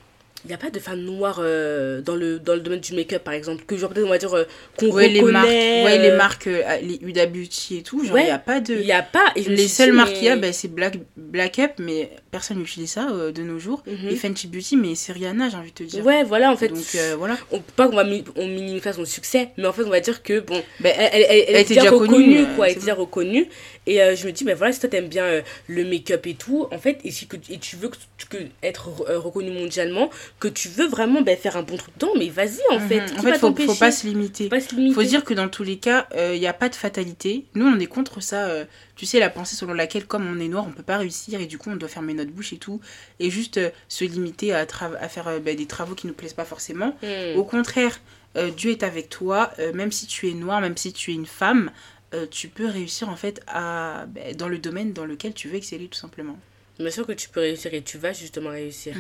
[0.45, 3.25] il n'y a pas de femme noire euh, dans, le, dans le domaine du make-up,
[3.25, 4.45] par exemple, que genre, on va dire, euh,
[4.79, 5.85] qu'on Ouais, les marques, reconnaît.
[5.85, 8.25] ouais, les euh, marques, euh, les Huda Beauty et tout, genre, il Ouais.
[8.27, 8.75] n'y a pas de...
[8.75, 9.25] Il n'y a pas.
[9.35, 12.93] Et Les seules marques qu'il y a, ben, c'est Black, Black Up, mais personne n'utilise
[12.93, 13.83] ça de nos jours.
[13.87, 14.09] Mhm.
[14.11, 16.07] Et Fenty Beauty, mais c'est Rihanna, j'ai envie de te dire.
[16.07, 16.69] Ouais, voilà, en fait.
[16.69, 17.37] Donc voilà.
[17.51, 20.23] on peut pas qu'on mi- on minimise son succès, mais en fait, on va dire
[20.23, 22.81] que, bon, Ben, elle, elle, elle- elle était déjà reconnue, connue, quoi, elle est c'est
[22.81, 23.49] déjà reconnue.
[23.89, 26.35] Et euh, je me dis, ben voilà, si toi t'aimes bien euh, le make-up et
[26.35, 27.97] tout, en fait, et, si que, et tu veux que,
[28.29, 32.13] que être euh, reconnu mondialement, que tu veux vraiment ben, faire un bon truc dedans,
[32.19, 33.01] mais vas-y, en fait.
[33.01, 33.19] Mhm.
[33.19, 34.45] En fait, faut, faut pas se limiter.
[34.45, 34.95] Faut pas se limiter.
[34.95, 37.47] faut dire que dans tous les cas, il n'y a pas de fatalité.
[37.55, 38.67] Nous, on est contre ça.
[38.95, 41.47] tu sais, la pensée selon laquelle, comme on est noir, on peut pas réussir et
[41.47, 42.81] du coup, on doit fermer notre bouche et tout.
[43.21, 44.67] Et juste se limiter à,
[45.01, 46.95] à faire ben, des travaux qui nous plaisent pas forcément.
[47.03, 47.39] Hmm.
[47.39, 47.99] Au contraire,
[48.37, 49.51] euh, Dieu est avec toi.
[49.59, 51.71] euh, même si tu es noir, même si tu es une femme,
[52.15, 55.57] euh, tu peux réussir en fait à, ben, dans le domaine dans lequel tu veux
[55.57, 56.39] exceller tout simplement.
[56.79, 58.95] Bien sûr que tu peux réussir et tu vas justement réussir.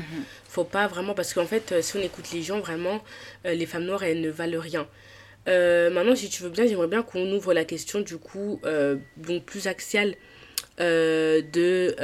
[0.49, 3.03] Faut pas vraiment, parce qu'en fait, euh, si on écoute les gens, vraiment,
[3.47, 4.89] euh, les femmes noires, elles ne valent rien.
[5.47, 8.61] Euh, maintenant, si tu veux bien, j'aimerais bien qu'on ouvre la question, du coup,
[9.17, 10.17] donc plus axiale,
[10.79, 11.95] de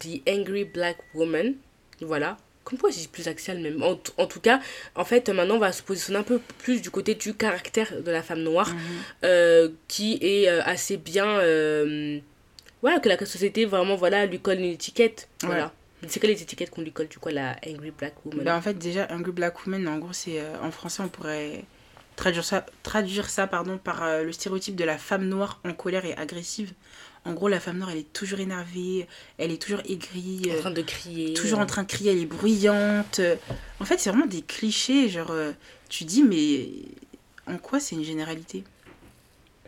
[0.00, 1.54] The Angry Black Woman.
[2.00, 3.82] Voilà, Comme quoi, j'ai plus axial même.
[3.82, 4.60] En, en tout cas,
[4.94, 8.10] en fait, maintenant, on va se positionner un peu plus du côté du caractère de
[8.10, 8.80] la femme noire, Mhm.
[9.24, 11.26] euh, qui est euh, assez bien.
[11.40, 12.18] euh,
[12.82, 15.28] voilà, que la société vraiment voilà, lui colle une étiquette.
[15.42, 15.72] Voilà.
[16.06, 18.44] C'est quoi les étiquettes qu'on lui colle, du coup, à la Angry Black Woman?
[18.44, 21.64] Bah, en fait, déjà, Angry Black Woman, en gros, c'est euh, en français, on pourrait
[22.16, 26.04] traduire ça, traduire ça pardon, par euh, le stéréotype de la femme noire en colère
[26.04, 26.72] et agressive.
[27.28, 30.60] En gros, la femme noire, elle est toujours énervée, elle est toujours aigrie, En euh,
[30.60, 31.34] train de crier.
[31.34, 33.20] toujours en train de crier, elle est bruyante.
[33.80, 35.10] En fait, c'est vraiment des clichés.
[35.10, 35.52] Genre, euh,
[35.90, 36.70] tu dis, mais
[37.46, 38.64] en quoi c'est une généralité?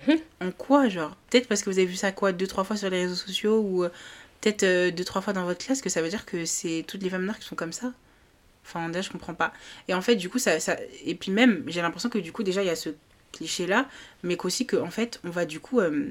[0.08, 0.16] Hum.
[0.40, 2.88] En quoi, genre Peut-être parce que vous avez vu ça, quoi, deux, trois fois sur
[2.88, 3.90] les réseaux sociaux ou euh,
[4.40, 7.10] peut-être deux, trois fois dans votre classe que ça veut dire que c'est toutes les
[7.10, 7.92] femmes noires qui sont comme ça?
[8.64, 9.52] Enfin, déjà, je comprends pas.
[9.86, 10.60] Et en fait, du coup, ça.
[10.60, 10.78] ça...
[11.04, 12.88] Et puis même, j'ai l'impression que du coup, déjà, il y a ce
[13.32, 13.86] cliché-là,
[14.22, 16.08] mais qu'aussi qu'en fait, on va du coup euh,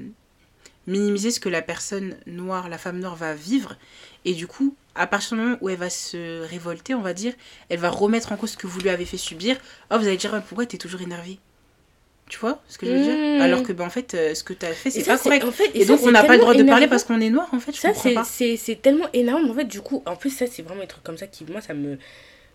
[0.86, 3.76] minimiser ce que la personne noire, la femme noire va vivre.
[4.24, 7.32] Et du coup, à partir du moment où elle va se révolter, on va dire,
[7.68, 9.56] elle va remettre en cause ce que vous lui avez fait subir.
[9.90, 11.38] Oh, vous allez dire, pourquoi t'es toujours énervé
[12.28, 13.02] Tu vois ce que je veux Mmh.
[13.36, 15.44] dire Alors que, ben, en fait, euh, ce que t'as fait, c'est pas correct.
[15.44, 17.30] En fait, Et, ça, donc, on n'a pas le droit de parler parce qu'on est
[17.30, 17.92] noir, en fait, je Ça,
[18.24, 19.50] c'est- tellement énorme.
[19.50, 21.60] En fait, du coup, en plus, ça, c'est vraiment un truc comme ça qui, moi,
[21.60, 21.98] ça me.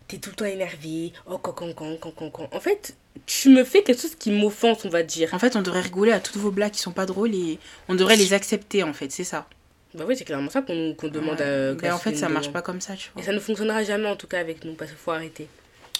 [0.07, 1.13] T'es tout le temps énervé.
[1.25, 2.47] Oh, cancan, cancan, cancan.
[2.51, 5.33] En fait, tu me fais quelque chose qui m'offense, on va dire.
[5.33, 7.95] En fait, on devrait rigoler à toutes vos blagues qui sont pas drôles et on
[7.95, 9.47] devrait les accepter, en fait, c'est ça.
[9.95, 11.73] Bah oui, c'est clairement ça qu'on qu'on demande à.
[11.73, 12.53] Mais en qu'on fait, ça marche demande.
[12.53, 13.21] pas comme ça, tu vois.
[13.23, 15.47] Et ça ne fonctionnera jamais, en tout cas, avec nous, parce qu'il faut arrêter.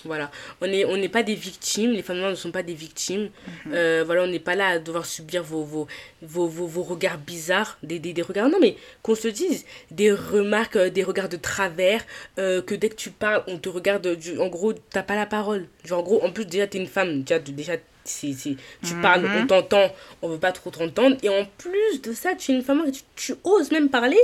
[0.06, 0.32] Voilà.
[0.62, 3.30] On n'est on n'est pas des victimes, les femmes noires ne sont pas des victimes.
[3.66, 3.74] Mhm.
[3.74, 5.88] Euh, voilà, on n'est pas là à devoir subir vos, vos,
[6.22, 8.50] vos, vos, vos regards bizarres, des, des, des regards.
[8.50, 12.04] Non, mais qu'on se dise, des remarques, euh, des regards de travers,
[12.40, 14.08] euh, que dès que tu parles, on te regarde.
[14.16, 15.68] du- en gros, t'as pas la parole.
[15.84, 17.24] Genre, en gros, en plus, déjà, t'es une femme.
[17.24, 18.36] Déjà, déjà tu
[18.84, 19.02] Mhm.
[19.02, 19.92] parles, on t'entend,
[20.22, 21.18] on veut pas trop t'entendre.
[21.24, 24.20] Et en plus de ça, tu es une femme tu, tu oses même parler.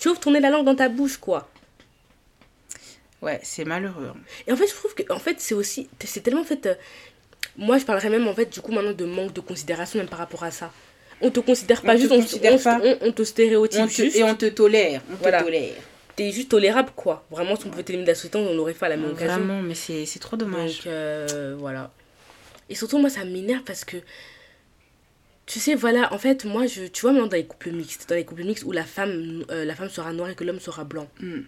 [0.00, 1.48] Tu ouvres tourner la langue dans ta bouche, quoi.
[3.22, 4.12] Ouais, c'est malheureux.
[4.14, 4.16] hein.
[4.46, 5.88] Et en fait, je trouve que en fait, c'est aussi.
[6.04, 6.66] C'est tellement en fait.
[6.66, 6.74] euh,
[7.56, 10.18] moi, je parlerais même en fait, du coup, maintenant de manque de considération même par
[10.18, 10.72] rapport à ça.
[11.20, 12.80] On te considère pas On te juste, on, considère on- pas.
[12.82, 14.16] on- on te stéréotype On te- juste.
[14.16, 15.42] et on te tolère, on te Voilà.
[15.42, 15.74] tolère.
[16.16, 17.24] T'es juste tolérable, quoi.
[17.30, 19.36] Vraiment, si on pouvait t'éliminer de la société, on l'aurait fait à la même occasion.
[19.36, 20.78] Vraiment, mais c'est c'est trop dommage.
[20.78, 21.90] Donc, euh, voilà.
[22.70, 23.98] Et surtout, moi, ça m'énerve parce que.
[25.46, 28.14] Tu sais, voilà, en fait, moi, je, tu vois, maintenant, dans les couples mixtes, dans
[28.14, 30.84] les couples mixtes où la femme, euh, la femme sera noire et que l'homme sera
[30.84, 31.08] blanc.
[31.20, 31.40] Mm.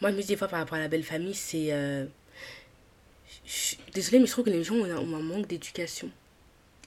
[0.00, 1.72] Moi, je me dis des fois par rapport à la belle famille, c'est.
[1.72, 2.06] euh,
[3.94, 4.84] Désolée, mais je trouve que les gens ont
[5.14, 6.10] un, manque d'éducation.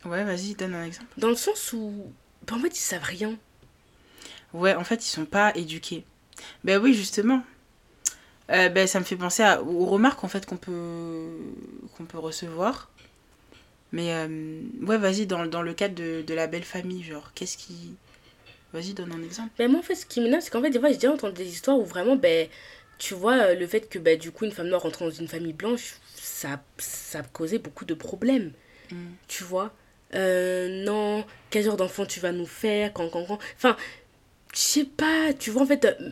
[0.06, 1.10] Ouais, vas-y, donne un exemple.
[1.18, 1.92] Dans le sens où.
[2.48, 3.38] ben, en fait, ils savent rien.
[4.54, 6.04] Ouais, en fait, ils sont pas éduqués.
[6.64, 7.44] Ben oui, justement.
[8.50, 11.30] Euh, ben, ça me fait penser à- aux remarques en fait qu'on peut
[11.96, 12.90] qu'on peut recevoir.
[13.92, 17.58] Mais euh, ouais, vas-y, dans, dans le cadre de, de la belle famille, genre, qu'est-ce
[17.58, 17.96] qui.
[18.74, 19.52] Vas-y, donne un exemple.
[19.60, 21.36] Mais moi, en fait, ce qui m'énerve, c'est qu'en fait, des fois, j'ai déjà entendu
[21.44, 22.50] des histoires où vraiment, ben,
[23.02, 25.28] tu vois, euh, le fait que, ben, du coup, une femme noire rentre dans une
[25.28, 28.52] famille blanche, ça, ça a causé beaucoup de problèmes.
[28.92, 28.96] Mm.
[29.28, 29.74] Tu vois?
[30.14, 33.40] Euh, Non, quel genre d'enfant tu vas nous faire quand, quand, quand?
[33.58, 33.76] Enfin,
[34.54, 36.12] je sais pas, tu vois, en fait, euh,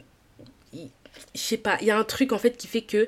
[0.73, 3.07] je sais pas, il y a un truc, en fait, qui fait que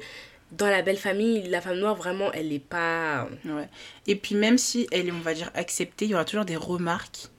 [0.52, 3.28] dans la belle famille, la femme noire, vraiment, elle est pas.
[3.46, 3.68] Ouais.
[4.06, 6.56] Et puis même si elle est, on va dire, acceptée, il y aura toujours des
[6.56, 7.30] remarques.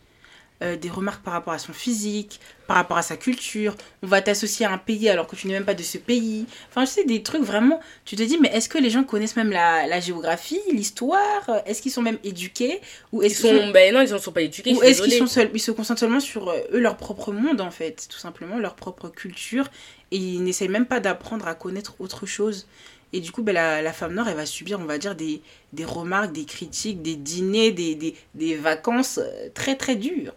[0.62, 3.75] Euh, des remarques par rapport à son physique, par rapport à sa culture.
[4.03, 6.46] On va t'associer à un pays alors que tu n'es même pas de ce pays.
[6.70, 7.81] Enfin, je sais, des trucs vraiment...
[8.05, 11.51] Tu te dis, mais est-ce que les gens connaissent même la, la géographie, l'histoire?
[11.66, 12.81] Est-ce qu'ils sont même éduqués?
[13.12, 13.70] Ou Ils est-ce qu'ils sont.
[13.72, 14.72] Ben non, ils ne sont pas éduqués.
[14.75, 17.61] ou est-ce qu'ils sont seuls, ils se concentrent seulement sur euh, eux, leur propre monde
[17.61, 19.68] en fait, tout simplement, leur propre culture,
[20.11, 22.66] et ils n'essayent même pas d'apprendre à connaître autre chose.
[23.14, 25.42] Et du coup, ben, la, la femme noire, elle va subir, on va dire, des,
[25.75, 30.33] des remarques, des critiques, des dîners, des, des, des vacances euh, très très dures,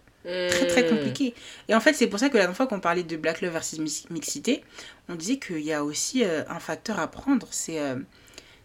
[0.49, 0.89] très très Hmm.
[0.89, 1.33] compliquées.
[1.69, 3.53] Et en fait, c'est pour ça que la dernière fois qu'on parlait de Black Love
[3.53, 4.63] versus mix- mixité,
[5.09, 7.95] on disait qu'il y a aussi euh, un facteur à prendre, c'est euh,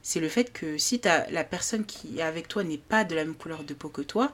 [0.02, 3.14] c'est le fait que si t'as la personne qui est avec toi n'est pas de
[3.14, 4.32] la même couleur de peau que toi,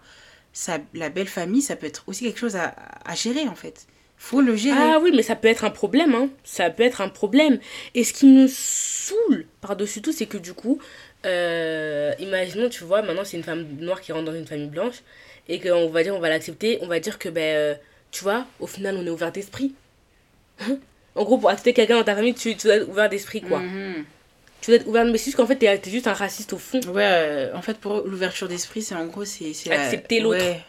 [0.52, 3.86] ça, la belle famille, ça peut être aussi quelque chose à, à gérer en fait.
[4.18, 4.78] Faut le gérer.
[4.80, 6.30] Ah oui, mais ça peut être un problème, hein.
[6.44, 7.58] Ça peut être un problème.
[7.94, 10.78] Et ce qui me saoule par-dessus tout, c'est que du coup,
[11.26, 15.02] euh, imaginons, tu vois, maintenant c'est une femme noire qui rentre dans une famille blanche
[15.48, 17.74] et qu'on va dire, on va l'accepter, on va dire que, ben, euh,
[18.10, 19.74] tu vois, au final, on est ouvert d'esprit.
[21.18, 23.60] En gros, pour accepter quelqu'un dans ta famille, tu, tu dois être ouvert d'esprit, quoi.
[23.60, 24.04] Mhm.
[24.60, 26.58] Tu dois être ouvert, mais c'est juste qu'en fait, t'es t'es juste un raciste au
[26.58, 26.78] fond.
[26.88, 29.52] Ouais, euh, en fait, pour l'ouverture d'esprit, c'est en gros, c'est.
[29.66, 30.38] la- Accepter l'autre.
[30.44, 30.60] Ouais.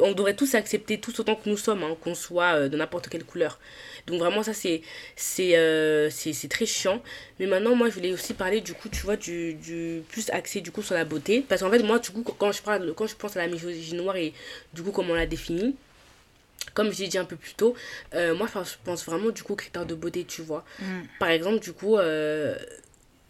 [0.00, 3.08] On devrait tous accepter tous autant que nous sommes, hein, qu'on soit euh, de n'importe
[3.08, 3.58] quelle couleur.
[4.06, 4.82] Donc vraiment ça c'est
[5.16, 6.08] c'est euh,
[6.48, 7.02] très chiant.
[7.38, 10.60] Mais maintenant moi je voulais aussi parler du coup tu vois du, du plus axé
[10.60, 13.06] du coup sur la beauté parce qu'en fait moi du coup quand je parle quand
[13.06, 14.32] je pense à la misogynie noire et
[14.72, 15.76] du coup comment on la définit
[16.74, 17.74] comme je l'ai dit un peu plus tôt,
[18.14, 20.64] euh, moi je pense vraiment du coup aux critères de beauté, tu vois.
[20.80, 21.00] Mm.
[21.18, 22.56] Par exemple, du coup, euh,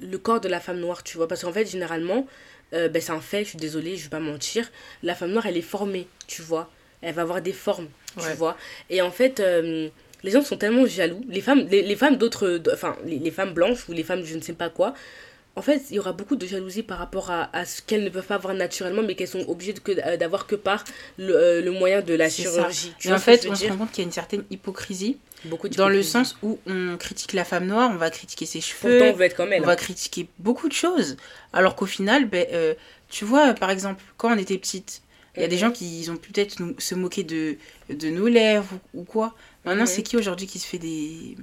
[0.01, 1.29] le corps de la femme noire, tu vois.
[1.29, 2.27] Parce qu'en fait, généralement,
[2.75, 4.71] euh, ben, c'est un fait, je suis désolée, je vais pas mentir.
[5.03, 6.71] La femme noire, elle est formée, tu vois.
[7.03, 8.35] Elle va avoir des formes, tu Ouais.
[8.35, 8.57] vois.
[8.91, 9.89] Et en fait, euh,
[10.25, 11.21] les gens sont tellement jaloux.
[11.29, 14.35] Les femmes, les, les femmes d'autres, enfin, les, les femmes blanches ou les femmes je
[14.37, 14.95] ne sais pas quoi.
[15.55, 18.11] En fait, il y aura beaucoup de jalousie par rapport à, à ce qu'elles ne
[18.11, 20.85] peuvent pas avoir naturellement, mais qu'elles sont obligées euh, d'avoir que par
[21.19, 22.93] le, euh, le moyen de la chirurgie.
[22.99, 25.69] Tu vois en fait, on se rend compte qu'il y a une certaine hypocrisie Beaucoup
[25.69, 29.03] dans le sens où on critique la femme noire, on va critiquer ses Pourtant, cheveux,
[29.11, 29.61] on veut être comme elle.
[29.61, 29.69] on hein.
[29.69, 31.17] va critiquer beaucoup de choses.
[31.53, 32.75] Alors qu'au final, ben, euh,
[33.09, 35.03] tu vois, par exemple, quand on était petite,
[35.37, 37.57] il y a des gens qui ils ont pu peut-être se moquer de,
[37.89, 39.35] de nos lèvres ou, ou quoi.
[39.65, 41.37] Maintenant, c'est qui aujourd'hui qui se fait des,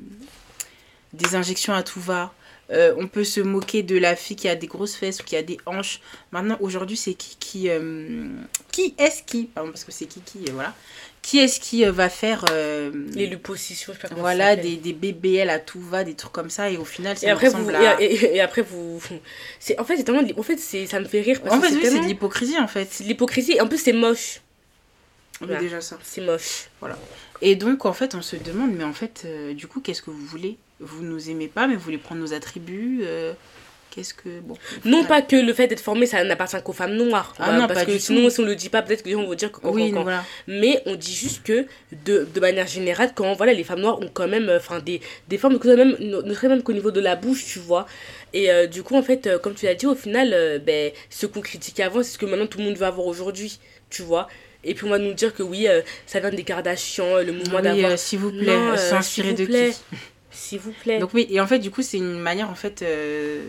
[1.13, 2.34] des injections à tout va?
[2.71, 5.36] Euh, on peut se moquer de la fille qui a des grosses fesses ou qui
[5.36, 5.99] a des hanches.
[6.32, 7.69] Maintenant, aujourd'hui, c'est qui qui...
[7.69, 8.28] euh,
[8.71, 10.73] qui est-ce qui Pardon, parce que c'est qui qui, euh, voilà.
[11.21, 12.43] Qui est-ce qui va faire...
[12.51, 16.32] euh, Les liposuctions, je sais pas voilà, des, des BBL à tout va, des trucs
[16.32, 16.69] comme ça.
[16.71, 18.01] Et au final, ça Et après, vous, à...
[18.01, 18.99] et, et- et après, vous.
[19.60, 20.21] C'est, en fait, c'est tellement.
[20.38, 21.41] En fait, ça me fait rire.
[21.43, 22.88] Parce En fait, c'est oui, tellement- de l'hypocrisie, en fait.
[22.91, 23.60] c'est de l'hypocrisie.
[23.62, 24.41] En plus, c'est moche.
[25.39, 25.60] Voilà.
[25.60, 25.97] déjà ça.
[26.04, 26.67] C'est moche.
[27.41, 30.10] Et donc, en fait, on se demande, mais en fait, euh, du coup, qu'est-ce que
[30.12, 30.58] vous voulez?
[30.80, 33.34] Vous nous aimez pas, mais vous voulez prendre nos attributs euh,
[33.91, 34.41] Qu'est-ce que...
[34.41, 34.58] Bon.
[34.84, 35.08] Non Ouais.
[35.08, 37.34] pas que le fait d'être formé, ça n'appartient qu'aux femmes noires.
[37.39, 38.30] Ah Voilà, non, parce que sinon, tout.
[38.30, 39.65] si on le dit pas, peut-être que les gens vont dire que.
[39.67, 40.26] Oui, quand- voilà.
[40.48, 41.65] Mais on dit juste que,
[42.04, 45.00] de, de manière générale, quand voilà, les femmes noires ont quand même euh, enfin, des,
[45.30, 47.86] des formes, que même, ne ne serait même qu'au niveau de la bouche, tu vois.
[48.34, 50.91] Et euh, du coup, en fait, euh, comme tu l'as dit, au final, euh, ben,
[51.10, 54.02] ce qu'on critiquait avant, c'est ce que maintenant tout le monde veut avoir aujourd'hui, tu
[54.02, 54.28] vois.
[54.65, 57.58] Et puis on va nous dire que oui, euh, ça vient des Kardashians, le mouvement
[57.58, 57.91] Oui, d'avoir.
[57.91, 59.71] euh, s'il vous plaît, euh, s'inspirer de plaît.
[59.91, 59.97] qui
[60.32, 60.99] S'il vous plaît.
[60.99, 63.41] Donc oui, et en fait, du coup, c'est une manière, en fait, euh,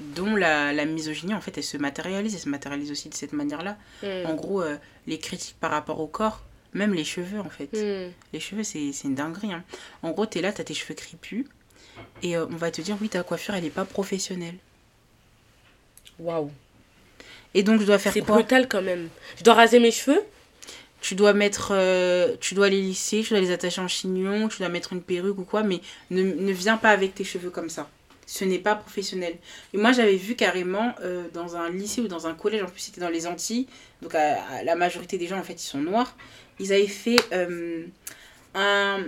[0.00, 2.34] dont la, la misogynie, en fait, elle se matérialise.
[2.34, 3.76] Elle se matérialise aussi de cette manière-là.
[4.02, 4.26] Hmm.
[4.26, 6.42] En gros, euh, les critiques par rapport au corps,
[6.72, 7.68] même les cheveux, en fait.
[7.72, 8.10] Hmm.
[8.32, 9.52] Les cheveux, c'est c'est une dinguerie.
[9.52, 9.62] hein.
[10.02, 11.44] En gros, t'es là, t'as tes cheveux crépus.
[12.22, 14.56] Et euh, on va te dire, oui, ta coiffure, elle n'est pas professionnelle.
[16.18, 16.50] Waouh.
[17.54, 19.08] Et donc, je dois faire C'est quoi brutal quand même.
[19.38, 20.22] Je dois raser mes cheveux
[21.00, 21.72] Tu dois mettre...
[21.72, 25.02] euh, tu dois les lisser, tu dois les attacher en chignon, tu dois mettre une
[25.02, 27.88] perruque ou quoi, mais ne, ne viens pas avec tes cheveux comme ça.
[28.26, 29.34] Ce n'est pas professionnel.
[29.74, 32.80] Et moi, j'avais vu carrément euh, dans un lycée ou dans un collège, en plus,
[32.80, 33.66] c'était dans les Antilles,
[34.00, 36.16] donc la majorité des gens, en fait, ils sont noirs.
[36.58, 37.84] Ils avaient fait euh,
[38.54, 39.00] un,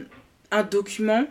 [0.50, 1.26] un document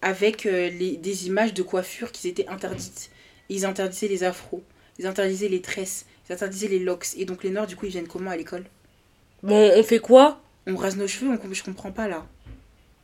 [0.00, 3.10] avec les, des images de coiffure qui étaient interdites.
[3.48, 4.62] Ils interdisaient les afros,
[4.98, 7.08] ils interdisaient les tresses, ils interdisaient les locks.
[7.16, 8.64] Et donc, les noirs, du coup, ils viennent comment à l'école?
[9.42, 10.40] Bon, on fait quoi?
[10.66, 12.26] On rase nos cheveux, on, je comprends pas là.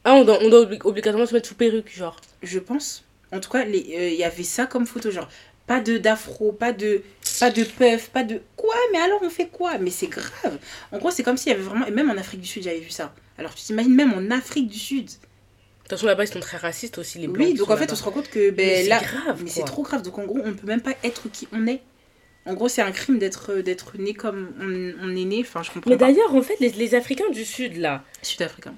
[0.05, 2.21] Ah, on doit, on doit obli- obligatoirement se mettre sous perruque, genre.
[2.43, 3.05] Je pense.
[3.33, 5.29] En tout cas, euh, il y avait ça comme photo, genre
[5.67, 7.03] pas de d'afro, pas de
[7.41, 9.77] pas de puff, pas de quoi, mais alors on fait quoi?
[9.77, 10.59] Mais c'est grave.
[10.93, 12.81] En gros, c'est comme s'il y avait vraiment et même en Afrique du Sud, j'avais
[12.81, 13.15] vu ça.
[13.37, 15.05] Alors tu t'imagines même en Afrique du Sud.
[15.05, 17.47] De toute façon, là-bas, ils sont très racistes aussi, les blancs.
[17.47, 19.83] oui, donc en fait, on se rend compte que ben là grave, mais c'est trop
[19.83, 20.03] grave.
[20.03, 21.83] Donc en gros, on peut même pas être qui on est.
[22.49, 25.71] En gros, c'est un crime d'être d'être né comme on, on est né, enfin je
[25.71, 28.75] comprends Mais d'ailleurs, en fait, les, les Africains du Sud, là, Sud-africain.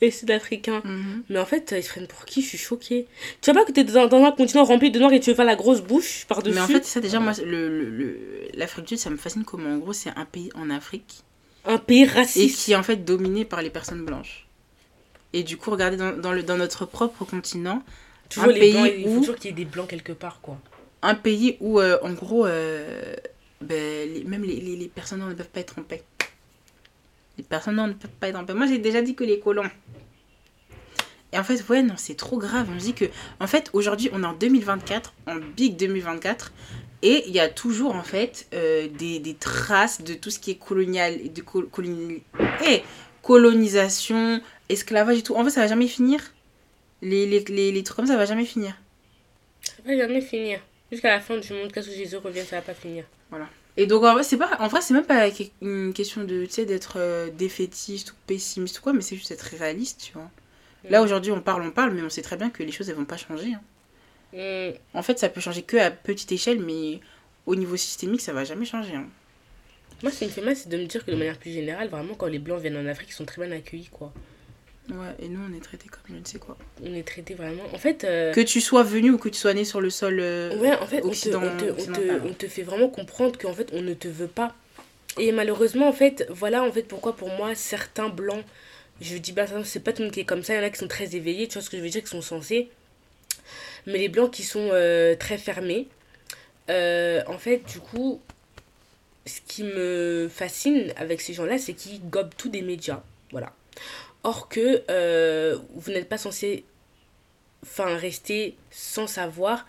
[0.00, 1.22] les Sud-Africains, Mhm.
[1.30, 2.42] mais en fait, ils se prennent pour qui?
[2.42, 3.06] Je suis choquée.
[3.40, 5.36] Tu vois pas que t'es dans, dans un continent rempli de noirs et tu veux
[5.36, 6.56] faire la grosse bouche par-dessus?
[6.56, 8.18] Mais en fait, ça déjà moi le le- le-
[8.54, 11.22] l'Afrique du Sud, ça me fascine comment en gros, c'est un pays en Afrique
[11.66, 12.64] Un pays et raciste.
[12.64, 14.48] qui est en fait dominé par les personnes blanches.
[15.34, 17.84] Et du coup, regardez dans, dans, le, dans notre propre continent,
[18.28, 20.40] Toujours un les pays blancs, il faut toujours qu'il y ait des blancs quelque part,
[20.42, 20.58] quoi.
[21.02, 23.14] Un pays où, euh, en gros, euh,
[23.60, 26.02] ben, même les, les, les personnes ne peuvent pas être en paix.
[27.38, 28.54] Les personnes ne peuvent pas être en paix.
[28.54, 29.68] Moi, j'ai déjà dit que les colons.
[31.32, 32.68] Et en fait, ouais, non, c'est trop grave.
[32.74, 33.06] On se dit que,
[33.40, 36.52] en fait, aujourd'hui, on est en 2024, en big 2024,
[37.02, 40.52] et il y a toujours, en fait, euh, des, des traces de tout ce qui
[40.52, 41.42] est colonial, de
[42.68, 42.82] eh,
[43.22, 45.34] colonisation, esclavage et tout.
[45.34, 46.20] En fait, ça va jamais finir.
[47.00, 48.76] Les, les, les, les trucs comme ça, ça va jamais finir.
[49.62, 50.60] Ça va jamais finir.
[50.92, 53.04] Jusqu'à la fin du monde, quand Jésus revient, ça va pas finir.
[53.78, 56.44] Et donc en vrai, c'est pas en vrai, c'est même pas que- une question de
[56.44, 60.12] tu sais d'être euh, défaitiste ou pessimiste ou quoi, mais c'est juste être réaliste, tu
[60.12, 60.30] vois.
[60.90, 61.04] Là Mm.
[61.04, 63.06] aujourd'hui, on parle, on parle, mais on sait très bien que les choses elles vont
[63.06, 63.54] pas changer.
[63.54, 63.62] hein.
[64.34, 64.74] Hmm.
[64.98, 67.00] En fait, ça peut changer que à petite échelle, mais
[67.46, 68.94] au niveau systémique, ça va jamais changer.
[68.94, 69.06] hein.
[70.02, 71.88] Moi, ce qui me fait mal, c'est de me dire que de manière plus générale,
[71.88, 74.12] vraiment, quand les blancs viennent en Afrique, ils sont très bien accueillis, quoi.
[74.90, 76.56] Ouais, et nous on est traités comme je ne sais quoi.
[76.84, 77.62] On est traités vraiment.
[77.72, 78.02] En fait.
[78.04, 80.18] euh, Que tu sois venu ou que tu sois né sur le sol.
[80.20, 83.38] euh, Ouais, en fait, on te, on, te, on, te, on te fait vraiment comprendre
[83.38, 84.54] qu'en fait, on ne te veut pas.
[85.18, 88.44] Et malheureusement, en fait, voilà, en fait, pourquoi pour moi, certains blancs,
[89.00, 90.64] je dis ça, c'est pas tout le monde qui est comme ça, il y en
[90.64, 92.68] a qui sont très éveillés, tu vois ce que je veux dire, qui sont censés.
[93.86, 95.86] Mais les blancs qui sont euh, très fermés,
[96.68, 98.20] en fait, du coup,
[99.26, 103.02] ce qui me fascine avec ces gens-là, c'est qu'ils gobent tous des médias.
[103.30, 103.52] Voilà.
[104.24, 106.64] Or que euh, vous n'êtes pas censé
[107.64, 109.66] enfin, rester sans savoir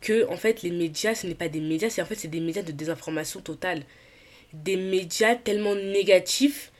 [0.00, 2.40] que en fait les médias ce n'est pas des médias c'est en fait c'est des
[2.40, 3.82] médias de désinformation totale.
[4.52, 6.72] Des médias tellement négatifs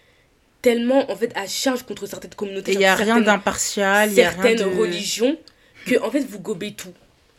[0.61, 4.23] tellement en fait à charge contre certaines communautés il n'y a rien d'impartial il y
[4.23, 5.39] a rien certaines de religions
[5.87, 6.93] que en fait vous gobez tout.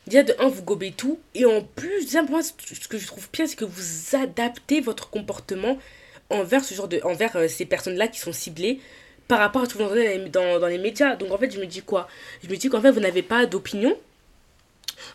[0.08, 3.48] Déjà de un vous gobez tout et en plus moi ce que je trouve bien
[3.48, 5.78] c'est que vous adaptez votre comportement
[6.30, 8.80] envers ce genre de envers euh, ces personnes là qui sont ciblées
[9.34, 11.38] par rapport à ce que vous entendez dans les, dans, dans les médias donc en
[11.40, 12.08] fait je me dis quoi?
[12.44, 13.98] Je me dis qu'en fait vous n'avez pas d'opinion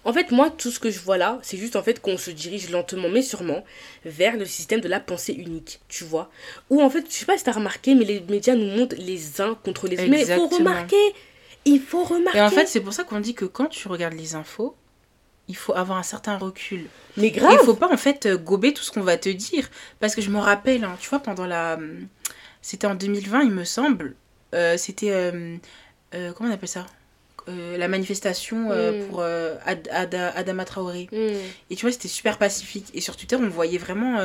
[0.05, 2.31] en fait, moi, tout ce que je vois là, c'est juste en fait qu'on se
[2.31, 3.65] dirige lentement mais sûrement
[4.05, 6.31] vers le système de la pensée unique, tu vois?
[6.69, 9.41] Où en fait, je sais pas si t'as remarqué, mais les médias nous montrent les
[9.41, 10.11] uns contre les autres.
[10.11, 11.15] Mais il faut remarquer,
[11.65, 12.39] il faut remarquer.
[12.39, 14.75] et en fait c'est pour ça qu'on dit que quand tu regardes les infos
[15.49, 16.85] il faut avoir un certain recul
[17.17, 17.57] mais grave.
[17.61, 19.69] il faut pas en fait gober tout ce qu'on va te dire.
[20.01, 21.79] Parce que je me rappelle, hein, tu vois, pendant la.
[22.63, 24.15] C'était en 2020, il me semble.
[24.55, 25.11] euh, C'était.
[25.11, 25.57] euh,
[26.15, 26.87] euh, comment on appelle ça?
[27.79, 29.07] La manifestation euh, Mm.
[29.09, 31.09] pour Ad- Ada- Adama Traoré.
[31.11, 31.33] Hmm.
[31.71, 32.85] Et tu vois, c'était super pacifique.
[32.93, 34.19] Et sur Twitter, on voyait vraiment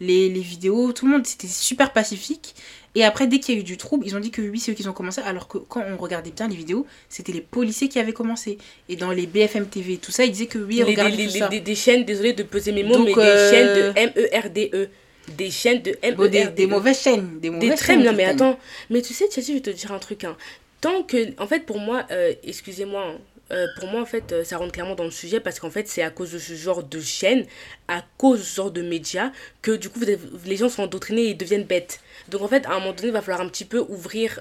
[0.00, 2.56] les, les vidéos, tout le monde, c'était super pacifique.
[2.96, 4.72] Et après, dès qu'il y a eu du trouble, ils ont dit que oui, c'est
[4.72, 5.20] eux qui ont commencé.
[5.20, 8.58] Alors que quand on regardait bien les vidéos, c'était les policiers qui avaient commencé.
[8.88, 11.38] Et dans les BFM TV, tout ça, ils disaient que oui, regardez les- tout les-
[11.38, 11.48] ça.
[11.48, 14.88] des, des chaînes, désolé de peser mes mots, Donc, mais des chaînes de M-E-R-D-E.
[15.28, 16.16] Des chaînes de M-E-R-D-E.
[16.16, 17.40] Bon, des, des mauvaises chaînes.
[17.40, 18.58] Des mauvaises Des chaînes, non mais attends
[18.90, 20.36] mais tu sais Chelsea je vais te dire un truc hein.
[20.80, 23.18] tant que en fait pour moi euh, excusez-moi hein,
[23.52, 25.88] euh, pour moi en fait euh, ça rentre clairement dans le sujet parce qu'en fait
[25.88, 27.44] c'est à cause de ce genre de chaîne
[27.88, 29.30] à cause de ce genre de médias
[29.62, 30.06] que du coup vous
[30.48, 33.12] les gens sont endoctrinés et deviennent bêtes donc en fait à un moment donné il
[33.12, 34.40] va falloir un petit peu ouvrir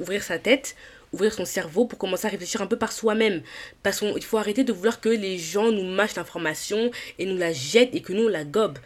[0.00, 0.74] ouvrir sa tête
[1.14, 3.42] ouvrir son cerveau pour commencer à réfléchir un peu par soi-même
[3.82, 7.52] parce qu'il faut arrêter de vouloir que les gens nous mâchent l'information et nous la
[7.52, 8.78] jettent et que nous on la gobe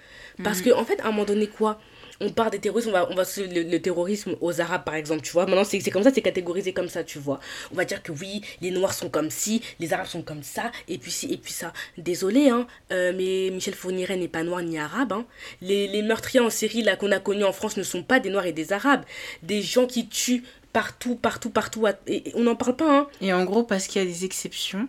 [0.44, 1.80] parce que en fait à un moment donné quoi?
[2.20, 4.96] On part des terroristes, on va, on va se- le, le terrorisme aux Arabes par
[4.96, 5.46] exemple, tu vois?
[5.46, 7.38] Maintenant, c'est c'est comme ça, c'est catégorisé comme ça, tu vois?
[7.72, 10.72] On va dire que oui, les Noirs sont comme ci, les Arabes sont comme ça,
[10.88, 11.72] et puis ci, et puis ça.
[11.96, 15.26] Désolé, hein, euh, mais Michel Fourniret n'est pas noir ni arabe, hein.
[15.62, 18.30] Les, les meurtriers en série là qu'on a connus en France ne sont pas des
[18.30, 19.04] Noirs et des Arabes.
[19.44, 23.06] Des gens qui tuent partout, partout, partout, et, on n'en parle pas, hein.
[23.20, 24.88] Et en gros, parce qu'il y a des exceptions.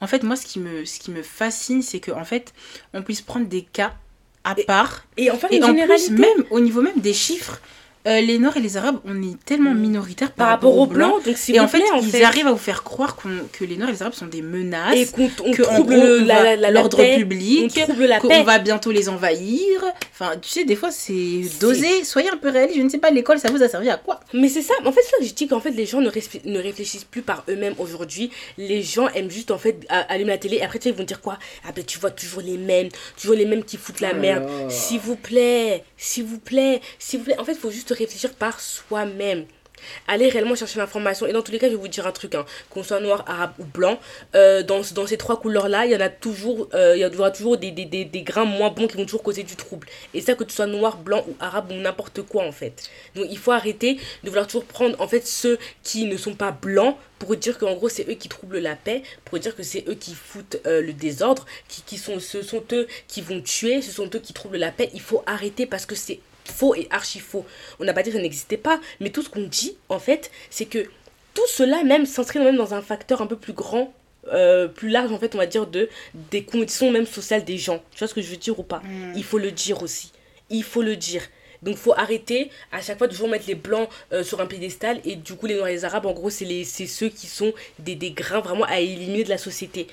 [0.00, 2.52] En fait, moi, ce qui me, ce qui me fascine, c'est qu'en fait,
[2.92, 3.94] on puisse prendre des cas
[4.44, 5.06] à Et- part.
[5.16, 7.60] Et enfin, Et en plus, même au niveau même des chiffres,
[8.06, 11.36] euh, les Noirs et les Arabes, on est tellement minoritaires par rapport aux Blancs, donc
[11.48, 12.22] Et en fait, plaît, en ils fait.
[12.22, 14.94] arrivent à vous faire croire que les Noirs et les Arabes sont des menaces.
[14.94, 15.96] et qu'on trouble
[16.70, 17.78] l'ordre public,
[18.20, 19.82] qu'on va bientôt les envahir.
[20.12, 22.04] Enfin, tu sais, des fois, c'est dosé.
[22.04, 22.78] Soyez un peu réaliste.
[22.78, 24.20] Je ne sais pas, l'école, ça vous a servi à quoi?
[24.32, 26.58] Mais c'est ça, en fait, c'est ça que je dis qu'en fait, les gens ne,
[26.58, 28.30] réfléchissent plus par eux-mêmes aujourd'hui.
[28.56, 30.56] Les gens aiment juste, en fait, allumer la télé.
[30.56, 31.38] Et après, tu sais, ils vont dire quoi?
[31.66, 32.88] Ah ben, tu vois toujours les mêmes,
[33.20, 34.48] toujours les mêmes qui foutent la Oh merde.
[34.68, 37.38] S'il vous plaît, s'il vous plaît, s'il vous plaît.
[37.38, 39.46] En fait, il faut juste réfléchir par soi-même.
[40.08, 41.26] Allez réellement chercher l'information.
[41.26, 43.24] Et dans tous les cas, je vais vous dire un truc, hein, qu'on soit noir,
[43.28, 44.00] arabe ou blanc,
[44.34, 47.30] euh, dans, dans ces trois couleurs-là, il y en a toujours, euh, il y aura
[47.30, 49.86] toujours des, des, des, des grains moins bons qui vont toujours causer du trouble.
[50.14, 52.88] Et ça, que tu sois noir, blanc ou arabe ou n'importe quoi, en fait.
[53.14, 56.52] Donc il faut arrêter de vouloir toujours prendre, en fait, ceux qui ne sont pas
[56.52, 59.84] blancs pour dire qu'en gros, c'est eux qui troublent la paix, pour dire que c'est
[59.88, 63.82] eux qui foutent euh, le désordre, qui, qui sont, ce sont eux qui vont tuer,
[63.82, 64.88] ce sont eux qui troublent la paix.
[64.94, 67.44] Il faut arrêter parce que c'est faux et archi faux.
[67.80, 70.30] On n'a pas dit que ça n'existait pas, mais tout ce qu'on dit, en fait,
[70.50, 70.86] c'est que
[71.34, 73.92] tout cela même s'inscrit même dans un facteur un peu plus grand,
[74.32, 75.88] euh, plus large, en fait, on va dire, de,
[76.30, 77.82] des conditions même sociales des gens.
[77.92, 78.82] Tu vois ce que je veux dire ou pas?
[79.14, 80.12] Il faut le dire aussi.
[80.50, 81.22] Il faut le dire.
[81.62, 85.00] Donc faut arrêter à chaque fois de toujours mettre les blancs euh, sur un piédestal
[85.04, 87.26] et du coup les noirs et les arabes en gros c'est les c'est ceux qui
[87.26, 89.86] sont des, des grains vraiment à éliminer de la société.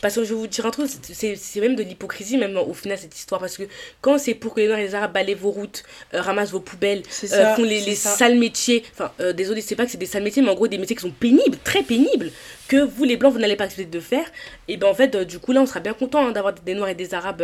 [0.00, 2.98] Parce que je vais vous dire un truc, c'est- même de l'hypocrisie même au final
[2.98, 3.62] cette histoire parce que
[4.00, 6.58] quand c'est pour que les noirs et les arabes balayent vos routes, euh, ramassent vos
[6.58, 7.04] poubelles,
[7.36, 10.24] euh, font les, les sales métiers, enfin euh, désolé c'est pas que c'est des sales
[10.24, 12.32] métiers mais en gros des métiers qui sont pénibles, très pénibles,
[12.66, 14.26] que vous les blancs vous n'allez pas accepter de faire,
[14.66, 16.88] et ben en fait du coup là on sera bien content hein, d'avoir des noirs
[16.88, 17.42] et des arabes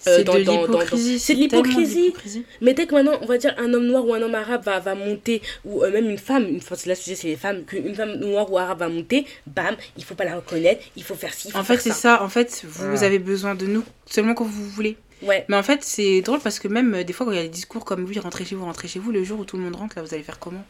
[0.00, 1.18] C'est de l'hypocrisie.
[1.18, 2.02] c'est de l'hypocrisie.
[2.02, 2.44] l'hypocrisie.
[2.60, 4.78] Mais dès que maintenant, on va dire un homme noir ou un homme arabe va,
[4.78, 7.64] va monter, ou euh, même une femme, une fois, c'est là sujet, c'est les femmes,
[7.64, 11.14] qu'une femme noire ou arabe va monter, bam, il faut pas la reconnaître, il faut
[11.14, 12.22] faire ci, faut En fait, c'est ça.
[12.22, 14.96] En fait, vous avez besoin de nous seulement quand vous voulez.
[15.22, 15.44] Ouais.
[15.48, 17.44] Mais en fait, c'est drôle parce que même euh, des fois, quand il y a
[17.44, 19.64] des discours comme oui, rentrez chez vous, rentrez chez vous, le jour où tout le
[19.64, 20.64] monde rentre, là, vous allez faire comment?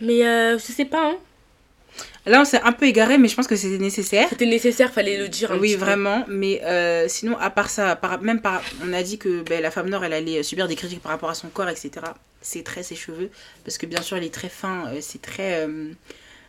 [0.00, 1.16] Mais euh, je sais pas, hein.
[2.26, 4.26] Là, on s'est un peu égaré, mais je pense que c'était nécessaire.
[4.28, 5.52] C'était nécessaire, fallait le dire.
[5.52, 5.84] un Oui, petit peu.
[5.84, 6.24] vraiment.
[6.28, 9.70] Mais euh, sinon, à part ça, par, même par, on a dit que ben, la
[9.70, 11.90] femme noire, elle allait subir des critiques par rapport à son corps, etc.
[12.40, 13.30] Ses traits, ses cheveux.
[13.64, 15.64] Parce que bien sûr, les traits fins, euh, c'est très.
[15.66, 15.92] euh,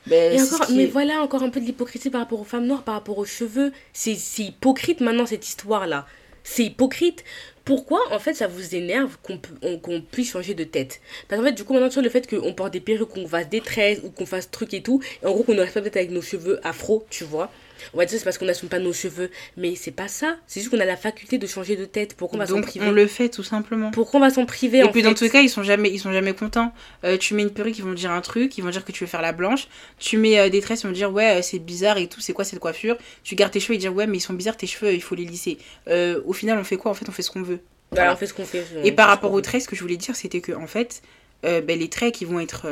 [0.08, 2.66] ben, Et encore, mais est- voilà, encore un peu de l'hypocrisie par rapport aux femmes
[2.66, 3.72] noires, par rapport aux cheveux.
[3.94, 6.08] C'est c'est hypocrite maintenant cette histoire-là.
[6.44, 7.24] C'est hypocrite.
[7.68, 11.02] Pourquoi, en fait, ça vous énerve qu'on pu- on- qu'on puisse changer de tête?
[11.28, 13.50] Parce qu'en fait, du coup, maintenant, sur le fait qu'on porte des perruques, qu'on fasse
[13.50, 15.82] des tresses ou qu'on fasse truc et tout, et en gros, qu'on ne reste pas
[15.82, 17.52] peut-être avec nos cheveux afro, tu vois.
[17.94, 19.30] On va dire c'est parce qu'on n'assume pas nos cheveux.
[19.56, 20.38] Mais c'est pas ça.
[20.48, 22.16] C'est juste qu'on a la faculté de changer de tête.
[22.16, 23.92] Pourquoi on va s'en priver on le fait tout simplement.
[23.92, 25.64] Pourquoi on va s'en priver Et en puis fait dans tous les cas, ils sont
[25.64, 26.74] jamais, ils sont jamais contents.
[27.04, 28.92] Euh, tu mets une perruque, ils vont te dire un truc, ils vont dire que
[28.92, 29.68] tu veux faire la blanche.
[30.00, 32.22] Tu mets euh, des tresses, ils vont te dire ouais, euh, c'est bizarre et tout,
[32.22, 32.98] c'est quoi cette coiffure?
[33.24, 35.16] Tu gardes tes cheveux, ils disent ouais, mais ils sont bizarres tes cheveux, il faut
[35.16, 35.58] les lisser.
[35.88, 36.92] Euh, au final, on fait quoi?
[36.92, 37.60] En fait, on fait ce qu'on veut.
[37.92, 38.14] Voilà, Voilà.
[38.14, 38.66] on fait ce qu'on fait.
[38.84, 41.02] Et par rapport aux traits, ce que je voulais dire, c'était que en fait,
[41.44, 42.68] ben, les traits qui vont être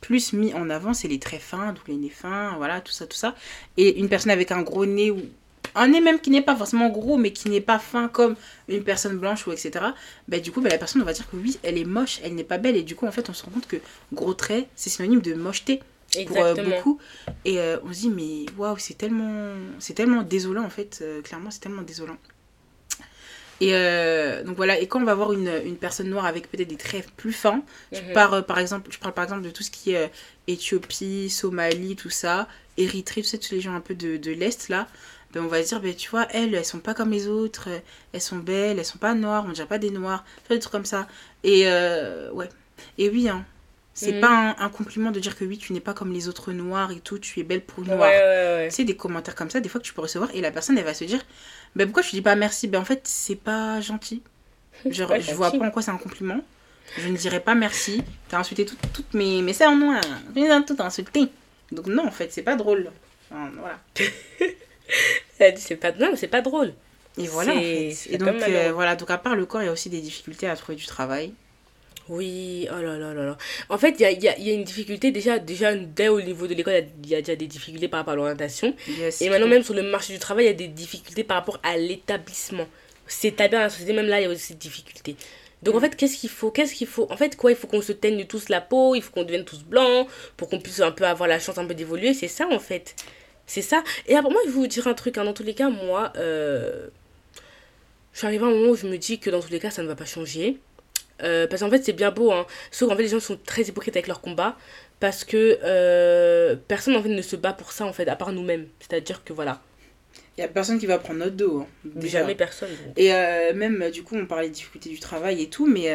[0.00, 3.06] plus mis en avant, c'est les traits fins, donc les nez fins, voilà, tout ça,
[3.06, 3.34] tout ça.
[3.76, 5.20] Et une personne avec un gros nez ou
[5.74, 8.34] un nez même qui n'est pas forcément gros, mais qui n'est pas fin comme
[8.68, 9.86] une personne blanche ou etc.
[10.28, 12.34] Ben, du coup, ben, la personne, on va dire que oui, elle est moche, elle
[12.34, 12.76] n'est pas belle.
[12.76, 13.76] Et du coup, en fait, on se rend compte que
[14.12, 15.82] gros traits, c'est synonyme de mocheté
[16.26, 16.98] pour euh, beaucoup.
[17.44, 21.00] Et euh, on se dit, mais waouh, c'est tellement, c'est tellement désolant en fait.
[21.02, 22.16] euh, clairement, c'est tellement désolant.
[23.60, 26.68] Et euh, donc voilà, et quand on va voir une, une personne noire avec peut-être
[26.68, 28.12] des traits plus fins, je, Mhm.
[28.12, 30.08] pars, euh, par exemple, je parle par exemple de tout ce qui est euh,
[30.46, 34.88] Éthiopie, Somalie, tout ça, Érythrée, ça, tous les gens un peu de, de l'Est là,
[35.32, 37.68] ben on va se dire, ben, tu vois, elles, elles sont pas comme les autres,
[38.12, 40.72] elles sont belles, elles sont pas noires, on dirait pas des noirs, tu des trucs
[40.72, 41.08] comme ça.
[41.44, 42.48] Et euh, ouais,
[42.98, 43.44] et oui, hein,
[43.98, 44.20] c'est Mhm.
[44.20, 46.92] pas un, un compliment de dire que oui, tu n'es pas comme les autres noirs
[46.92, 47.98] et tout, tu es belle pour noir.
[47.98, 48.68] ouais, ouais.
[48.68, 50.76] Tu sais, des commentaires comme ça, des fois que tu peux recevoir, et la personne,
[50.78, 51.20] elle va se dire,
[51.74, 52.68] ben pourquoi tu dis pas merci?
[52.68, 54.22] Ben en fait, c'est pas gentil.
[54.90, 56.40] Genre, je vois pas en quoi c'est un compliment.
[56.98, 58.04] Je ne dirais pas merci.
[58.28, 60.00] T'as insulté tout- toutes mes, mes noires.
[60.34, 61.28] Tu les as toutes insultées.
[61.72, 62.90] Donc non, en fait, c'est pas drôle.
[63.30, 63.78] Enfin, voilà.
[65.38, 66.72] C'est pas non, c'est pas drôle.
[67.18, 67.96] Et voilà, en fait.
[68.10, 68.94] Et donc, euh, voilà.
[68.94, 71.32] Donc, à part le corps, il y a aussi des difficultés à trouver du travail.
[72.08, 73.36] Oui, oh là là là là.
[73.68, 76.20] En fait, il y a, y, a, y a une difficulté déjà, déjà dès au
[76.20, 78.16] niveau de l'école, il y, a- il y a déjà des difficultés par rapport à
[78.16, 78.74] l'orientation.
[78.88, 79.22] Yes.
[79.22, 81.58] Et maintenant, même sur le marché du travail, il y a des difficultés par rapport
[81.64, 82.66] à l'établissement.
[83.08, 85.16] S'établir dans la société, même là, il y a aussi des difficultés.
[85.62, 87.82] Donc, en fait, qu'est-ce qu'il faut Qu'est-ce qu'il faut En fait, quoi Il faut qu'on
[87.82, 90.92] se teigne tous la peau, il faut qu'on devienne tous blancs, pour qu'on puisse un
[90.92, 92.14] peu avoir la chance un peu d'évoluer.
[92.14, 92.94] C'est ça, en fait.
[93.46, 93.82] C'est ça.
[94.06, 95.18] Et après, moi, je vais vous dire un truc.
[95.18, 95.24] hein.
[95.24, 96.88] Dans tous les cas, moi, euh,
[98.12, 99.70] je suis arrivée à un moment où je me dis que dans tous les cas,
[99.70, 100.58] ça ne va pas changer.
[101.22, 102.46] Euh, parce qu'en fait, c'est bien beau, hein.
[102.70, 104.56] Sauf qu'en fait, les gens sont très hypocrites avec leur combat.
[105.00, 108.32] Parce que euh, personne en fait ne se bat pour ça, en fait, à part
[108.32, 108.66] nous-mêmes.
[108.80, 109.60] C'est-à-dire que voilà,
[110.38, 111.60] Il y a personne qui va prendre notre dos.
[111.60, 112.20] hein, déjà.
[112.20, 112.70] jamais personne.
[112.96, 115.94] Et euh, même, du coup, on parlait des difficultés du travail et tout, mais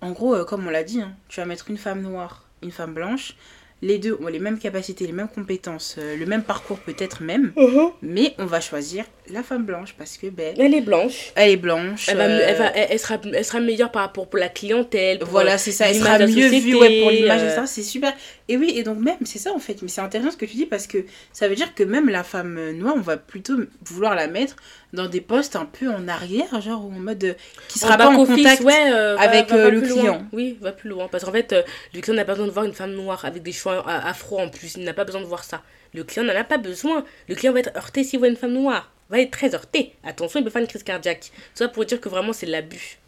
[0.00, 2.94] en gros, comme on l'a dit, hein, tu vas mettre une femme noire, une femme
[2.94, 3.34] blanche,
[3.82, 7.52] les deux ont les mêmes capacités, les mêmes compétences, euh, le même parcours peut-être même,
[8.00, 11.32] mais on va choisir la femme blanche parce que, ben, Elle est blanche.
[11.34, 12.08] elle est blanche.
[12.08, 14.48] Elle, va, euh, elle, va, elle, elle sera, elle sera meilleure par rapport pour la
[14.48, 15.18] clientèle.
[15.18, 17.66] pour, Voilà, euh, c'est ça, elle sera mieux vue ouais, pour l'image, euh.
[17.66, 18.12] c'est super.
[18.48, 20.56] Et oui, et donc même, c'est ça en fait, mais c'est intéressant ce que tu
[20.56, 20.98] dis parce que
[21.32, 23.54] ça veut dire que même la femme noire, on va plutôt
[23.84, 24.56] vouloir la mettre
[24.92, 27.34] dans des postes un peu en arrière, genre en mode euh,
[27.68, 28.62] qui en sera pas en contact.
[28.62, 29.88] ouais, euh, va- avec, va euh, le loin.
[29.88, 30.26] client.
[30.32, 31.08] Oui, va plus loin.
[31.08, 31.54] Parce qu'en fait,
[31.94, 34.48] le client n'a pas besoin de voir une femme noire avec des cheveux afro en
[34.48, 34.74] plus.
[34.76, 35.62] Il n'a pas besoin de voir ça.
[35.94, 37.04] Le client n'en a pas besoin.
[37.28, 38.90] Le client va être heurté s'il voit une femme noire.
[39.10, 39.92] Va être très heurté.
[40.04, 41.32] Attention, il peut faire une crise cardiaque.
[41.54, 42.98] Ça pour dire que vraiment, c'est l'abus.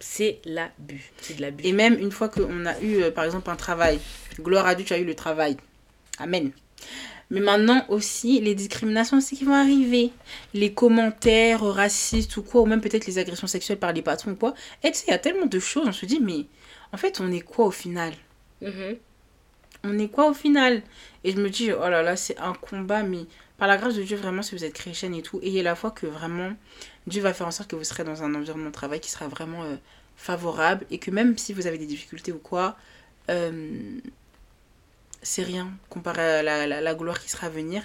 [0.00, 1.10] C'est l'abus.
[1.22, 1.64] C'est de l'abus.
[1.66, 3.98] Et même une fois qu'on a eu, par exemple, un travail,
[4.40, 5.56] gloire à Dieu, tu as eu le travail.
[6.18, 6.50] Amen.
[7.30, 10.12] Mais maintenant aussi, les discriminations aussi qui vont arriver.
[10.52, 14.36] Les commentaires racistes ou quoi, ou même peut-être les agressions sexuelles par les patrons ou
[14.36, 14.54] quoi.
[14.82, 16.46] Et tu sais, il y a tellement de choses, on se dit, mais
[16.92, 18.12] en fait, on est quoi au final?
[18.60, 18.96] Mhm.
[19.84, 20.82] On est quoi au final?
[21.24, 23.26] Et je me dis, oh là là, c'est un combat, mais
[23.58, 25.90] par la grâce de Dieu, vraiment, si vous êtes chrétienne et tout, ayez la foi
[25.90, 26.52] que vraiment,
[27.06, 29.28] Dieu va faire en sorte que vous serez dans un environnement de travail qui sera
[29.28, 29.76] vraiment euh,
[30.16, 32.76] favorable et que même si vous avez des difficultés ou quoi,
[33.30, 33.98] euh,
[35.24, 37.82] c'est rien comparé à la, la- la gloire qui sera à venir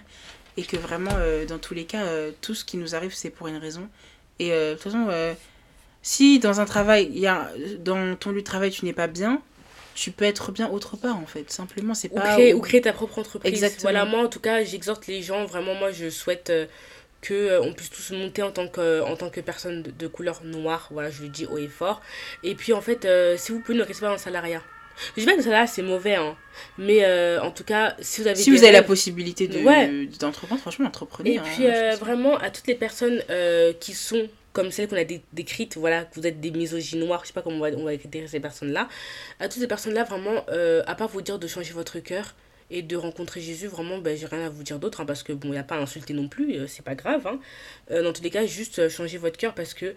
[0.58, 3.32] et que vraiment, euh, dans tous les cas, euh, tout ce qui nous arrive, c'est
[3.32, 3.90] pour une raison.
[4.40, 5.08] Et euh, de toute façon,
[6.02, 9.08] si dans un travail, il y a, dans ton lieu de travail, tu n'es pas
[9.08, 9.42] bien,
[9.96, 11.52] tu peux être bien autre part en fait.
[11.52, 12.22] Simplement, c'est pas.
[12.36, 13.52] créer, ou créer ta propre entreprise.
[13.54, 13.82] Exactement.
[13.92, 15.46] Voilà, moi en tout cas, j'exhorte les gens.
[15.46, 16.66] Vraiment, moi je souhaite euh,
[17.22, 20.08] que euh, on puisse tous monter en tant que, en tant que personne de, de
[20.08, 20.88] couleur noire.
[20.92, 22.02] Voilà, je le dis haut et fort.
[22.44, 24.64] Et puis en fait, si vous pouvez ne restez pas dans le salariat.
[25.16, 26.36] Je dis pas que le salariat c'est mauvais, hein.
[26.78, 30.08] mais euh, en tout cas, si vous avez Si la possibilité de, Ouais.
[30.20, 31.36] d'entreprendre, franchement, entreprenez.
[31.36, 34.96] Et hein, puis euh, vraiment à toutes les personnes euh, qui sont comme celles qu'on
[34.98, 37.60] a dé- décrites, voilà, que vous êtes des misogynes noires, je sais pas comment on
[37.60, 38.90] va, on va décrire ces personnes-là.
[39.40, 40.44] À toutes ces personnes-là, vraiment,
[40.88, 42.36] à part vous dire de changer votre cœur
[42.72, 45.34] et de rencontrer Jésus, vraiment, ben, j'ai rien à vous dire d'autre, hein, parce que
[45.34, 47.26] bon, il n'y a pas à insulter non plus, c'est pas grave.
[47.28, 47.40] Hein.
[48.02, 49.94] Dans tous les cas, juste changer votre cœur parce que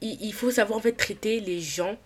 [0.00, 1.96] il, il faut savoir en fait traiter les gens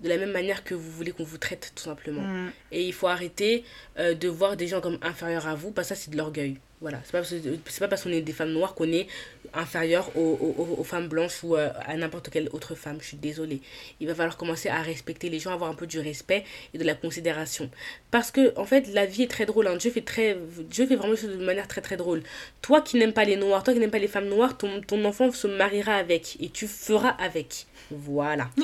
[0.00, 2.22] de la même manière que vous voulez qu'on vous traite, tout simplement.
[2.22, 2.50] Mm.
[2.72, 3.64] Et il faut arrêter
[3.98, 6.56] euh, de voir des gens comme inférieurs à vous, parce que ça, c'est de l'orgueil.
[6.80, 9.08] Voilà, c'est pas parce pas parce qu'on est des femmes noires qu'on est
[9.52, 12.98] inférieur aux, aux- aux femmes blanches ou euh, à n'importe quelle autre femme.
[13.00, 13.60] Je suis désolée.
[13.98, 16.44] Il va falloir commencer à respecter les gens, avoir un peu du respect
[16.74, 17.68] et de la considération.
[18.12, 19.66] Parce que, en fait, la vie est très drôle.
[19.66, 19.74] hein.
[19.76, 20.36] Dieu, fait très,
[20.70, 22.22] Dieu fait vraiment les choses de manière très très drôle.
[22.62, 25.04] Toi qui n'aimes pas les noirs, toi qui n'aimes pas les femmes noires, ton, ton
[25.04, 27.66] enfant se mariera avec et tu feras avec.
[27.90, 28.50] Voilà.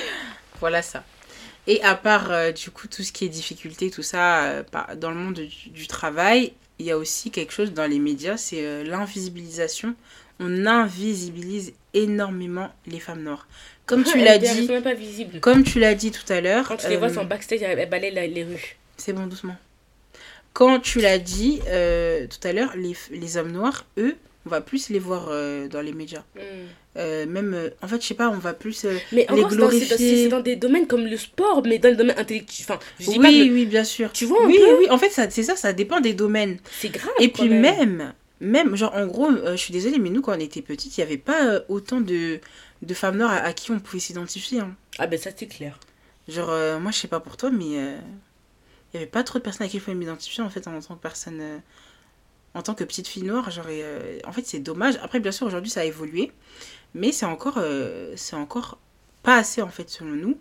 [0.61, 1.05] Voilà ça.
[1.67, 4.63] Et à part euh, du coup tout ce qui est difficulté, tout ça, euh,
[4.97, 8.37] dans le monde du, du travail, il y a aussi quelque chose dans les médias,
[8.37, 9.95] c'est euh, l'invisibilisation.
[10.41, 13.47] On invisibilise énormément les femmes noires.
[13.87, 15.41] Comme tu l'as dit, sont pas visibles.
[15.41, 18.11] comme tu l'as dit tout à l'heure, Quand tu les vois, en backstage, elles balayent
[18.13, 18.77] la- les rues.
[18.97, 19.57] c'est bon doucement.
[20.53, 24.89] Quand tu l'as dit tout à l'heure, les, les hommes noirs, eux, on va plus
[24.89, 25.27] les voir
[25.69, 26.25] dans les médias.
[26.97, 29.51] Euh, même, euh, en fait, je sais pas, on va plus euh, Mais les encore,
[29.51, 30.23] c'est dans, c'est dans- glorifier.
[30.25, 32.67] c'est dans des domaines comme le sport, mais dans le domaine intellectuel.
[32.71, 34.13] Enfin, je dis pas Oui, que oui, bien sûr.
[34.13, 36.59] Tu vois un oui, peu oui, en fait, c'est ça, ça dépend des domaines.
[36.71, 37.11] c'est grave.
[37.19, 37.61] Et puis même.
[37.97, 41.01] même, même, genre, en gros, je suis désolée, mais nous, quand on était petites, il
[41.01, 42.39] n'y avait pas autant de,
[42.83, 44.61] de femmes noires à, à qui on pouvait s'identifier.
[44.61, 44.77] hein.
[44.99, 45.81] Ah, ben ça, c'est clair.
[46.29, 49.67] Genre, moi, je sais pas pour toi, mais il n'y avait pas trop de personnes
[49.67, 51.43] à qui je pouvais m'identifier, en fait, en tant que personne,
[52.55, 53.51] en tant que petite fille noire.
[53.51, 53.83] Genre, et,
[54.25, 54.95] en fait, c'est dommage.
[55.03, 56.31] Après, bien sûr, aujourd'hui, ça a évolué,
[56.95, 58.79] mais c'est encore, euh, c'est encore
[59.23, 60.39] pas assez, en fait, selon nous.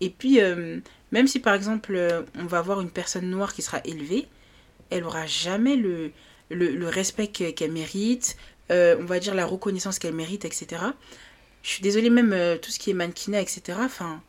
[0.00, 0.80] Et puis, euh,
[1.12, 4.28] même si, par exemple, euh, on va avoir une personne noire qui sera élevée,
[4.90, 6.12] elle aura jamais le,
[6.50, 8.36] le, respect que- qu'elle mérite,
[8.70, 10.94] on va dire la reconnaissance qu'elle mérite, etc.
[11.62, 13.78] Je suis désolée, même tout ce qui est mannequinat, etc.
[13.84, 14.22] Enfin,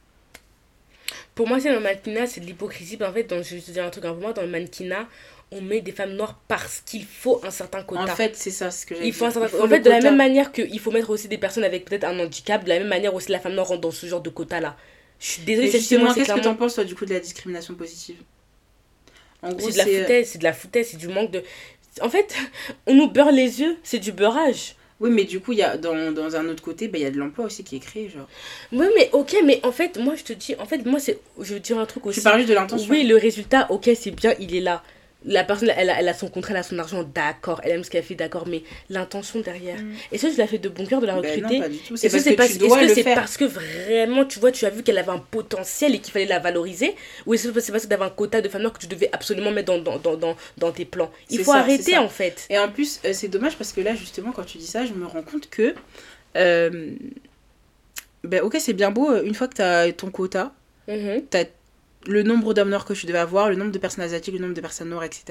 [1.36, 2.98] Pour moi, c'est le mannequinat, c'est de l'hypocrisie.
[3.04, 5.08] En fait, dans, je vais te dire un truc, pour moi, dans le mannequinat,
[5.54, 8.04] on met des femmes noires parce qu'il faut un certain quota.
[8.04, 9.48] en fait, c'est ça ce que j'ai il faut un certain...
[9.48, 11.86] Il faut En fait, de la même manière qu'il faut mettre aussi des personnes avec
[11.86, 14.22] peut-être un handicap, de la même manière aussi la femme noire rentre dans ce genre
[14.22, 14.76] de quota-là.
[15.20, 17.20] Je suis désolée, c'est justement, qu'est-ce que clairement- t'en penses, toi, du coup, de la
[17.20, 18.18] discrimination positive?
[19.42, 21.44] En gros, C'est de la euh, foutaise, c'est de la foutaise, c'est du manque de...
[22.02, 22.36] En fait,
[22.88, 24.76] on nous beurre les yeux, c'est du beurrage.
[25.00, 27.12] Oui, mais du coup, y a, dans, dans un autre côté, bah, il y a
[27.12, 28.28] de l'emploi aussi qui est créé, genre.
[28.72, 31.20] Oui, mais ok, mais en fait, moi, je te dis, en fait, moi, c'est...
[31.42, 32.24] Je veux dire un truc aussi.
[32.24, 32.90] Tu juste de l'intention.
[32.90, 34.82] Oui, le résultat, ok, c'est bien, il est là.
[35.26, 37.62] La personne, elle a, elle a son contrat, elle a son argent, d'accord.
[37.64, 38.46] Elle aime ce qu'elle fait, d'accord.
[38.48, 39.80] Mais l'intention derrière.
[39.80, 39.94] Mm.
[40.12, 41.56] Et ça, je l'ai fait de bon cœur de la Ben recruter.
[41.60, 41.96] non, pas du tout.
[41.96, 44.66] C'est Est-ce parce que que, c'est tu est-ce que parce que vraiment, tu vois, tu
[44.66, 46.94] as vu qu'elle avait un potentiel et qu'il fallait la valoriser
[47.26, 48.88] Ou est-ce que c'est parce que tu avais un quota de femmes noires que tu
[48.88, 51.12] devais absolument mettre dans, dans, dans, dans, dans tes plans?
[51.30, 52.46] Il faut ça, arrêter en fait.
[52.50, 54.94] Et en plus, euh, c'est dommage parce que là, justement, quand tu dis ça, je
[54.94, 55.74] me rends compte que.
[56.36, 56.92] euh,
[58.24, 60.52] ben, ok, c'est bien beau, euh, une fois que tu as ton quota,
[60.88, 61.24] Mhm.
[62.06, 64.54] Le nombre d'hommes noirs que tu devais avoir, le nombre de personnes asiatiques, le nombre
[64.54, 65.24] de personnes noires, etc.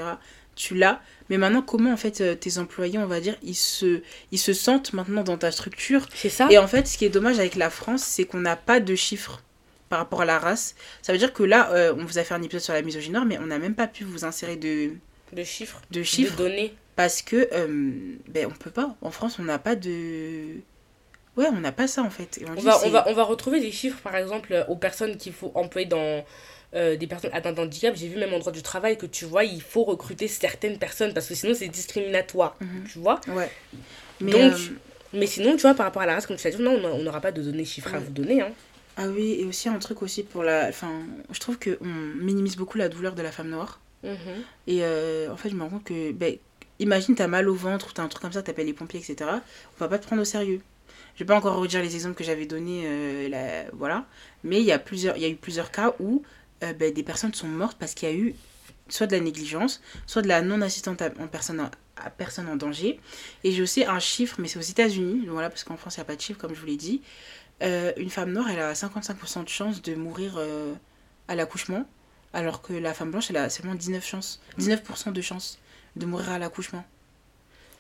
[0.55, 1.01] Tu l'as.
[1.31, 4.53] Mais maintenant, comment, en fait, euh, tes employés, on va dire, ils se, ils se
[4.53, 7.55] sentent maintenant dans ta structure C'est ça Et en fait, ce qui est dommage avec
[7.55, 9.43] la France, c'est qu'on n'a pas de chiffres
[9.89, 10.75] par rapport à la race.
[11.03, 13.19] Ça veut dire que là, euh, on vous a fait un épisode sur la misogynie,
[13.27, 14.93] mais on n'a même pas pu vous insérer de,
[15.33, 16.75] De chiffres, de chiffres de données.
[16.97, 17.93] parce que euh,
[18.29, 18.97] ben, on peut pas.
[19.03, 20.57] En France, on n'a pas de.
[21.37, 22.43] Ouais, on n'a pas ça en fait.
[22.57, 25.53] On va, on, va, on va retrouver des chiffres, par exemple, aux personnes qu'il faut
[25.55, 26.25] employer dans
[26.75, 27.95] euh, des personnes atteintes d'handicap.
[27.97, 31.13] J'ai vu même en droit du travail que tu vois, il faut recruter certaines personnes
[31.15, 32.57] parce que sinon c'est discriminatoire.
[32.61, 32.85] Mhm.
[32.91, 33.51] Tu vois Ouais.
[34.21, 34.57] Mais, Donc, euh,
[35.15, 37.03] Mais sinon, tu vois, par rapport à la race, comme tu l'as dit, non, on
[37.03, 38.41] n'aura pas de données chiffrées à vous donner.
[38.41, 38.53] Hein.
[38.97, 40.69] Ah oui, et aussi un truc aussi pour la.
[40.69, 40.91] Enfin,
[41.31, 43.81] je trouve qu'on minimise beaucoup la douleur de la femme noire.
[44.05, 44.13] Mhm.
[44.67, 46.37] Et euh, en fait, je me rends compte que, ben,
[46.79, 49.31] imagine, t'as mal au ventre ou t'as un truc comme ça, t'appelles les pompiers, etc.
[49.31, 50.61] On va pas te prendre au sérieux.
[51.15, 54.07] Je vais pas encore redire les exemples que j'avais donnés, euh, là, voilà.
[54.45, 56.23] Mais il y, a plusieurs- il y a eu plusieurs cas où
[56.63, 58.35] euh, ben, des personnes sont mortes parce qu'il y a eu
[58.89, 61.71] soit de la négligence, soit de la non-assistance à- en personne, en-
[62.19, 63.01] personne en danger.
[63.45, 66.03] Et j'ai aussi un chiffre, mais c'est aux États-Unis, voilà, parce qu'en France, il n'y
[66.03, 67.01] a pas de chiffre, comme je vous l'ai dit.
[67.63, 70.75] Euh, une femme noire, elle a 55% de chances de mourir euh,
[71.29, 71.87] à l'accouchement,
[72.33, 75.59] alors que la femme blanche, elle a seulement 19, chances, 19% de chances
[75.97, 76.85] de mourir à l'accouchement.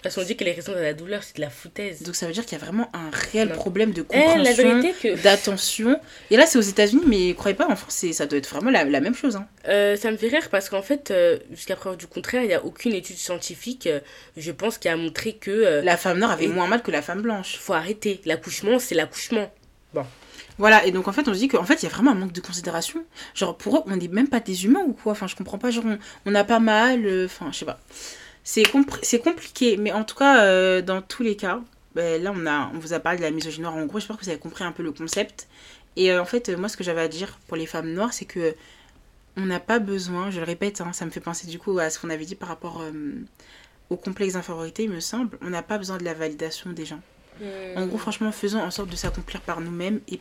[0.02, 2.02] Parce qu'on dit que les raisons de la douleur, c'est de la foutaise.
[2.02, 3.54] Donc ça veut dire qu'il y a vraiment un réel Non.
[3.54, 6.00] problème de Eh, compréhension, vérité que d'attention.
[6.30, 8.84] Et là, c'est aux États-Unis, mais croyez pas, en France, ça doit être vraiment la,
[8.84, 9.36] la même chose.
[9.36, 9.46] Hein.
[9.68, 12.54] Euh, ça me fait rire parce qu'en fait, euh, jusqu'à preuve du contraire, il n'y
[12.54, 14.00] a aucune étude scientifique, euh,
[14.36, 17.02] je pense, qui a montré que La femme noire avait Et- moins mal que la
[17.02, 17.56] femme blanche.
[17.58, 18.20] faut arrêter.
[18.24, 19.52] L'accouchement, c'est l'accouchement.
[20.58, 22.14] Voilà, et donc en fait, on se dit qu'en fait, il y a vraiment un
[22.14, 23.04] manque de considération.
[23.34, 25.12] Genre, pour eux, on n'est même pas des humains ou quoi?
[25.12, 25.70] Enfin, je comprends pas.
[25.70, 27.00] Genre, on- on n'a pas mal.
[27.24, 27.80] Enfin, je sais pas.
[28.44, 31.60] C'est compliqué, mais en tout cas, euh, dans tous les cas,
[31.94, 33.76] ben, là, on, a, on vous a parlé de la misogynie noire.
[33.76, 35.48] En gros, j'espère que vous avez compris un peu le concept.
[35.96, 38.12] Et euh, en fait, euh, moi, ce que j'avais à dire pour les femmes noires,
[38.12, 38.54] c'est que
[39.36, 41.88] on n'a pas besoin, je le répète, hein, ça me fait penser du coup à
[41.88, 42.84] ce qu'on avait dit par rapport
[43.88, 45.38] au complexe d'infériorité, il me semble.
[45.40, 47.00] On n'a pas besoin de la validation des gens.
[47.76, 50.20] En gros, franchement, faisons en sorte de s'accomplir par nous-mêmes et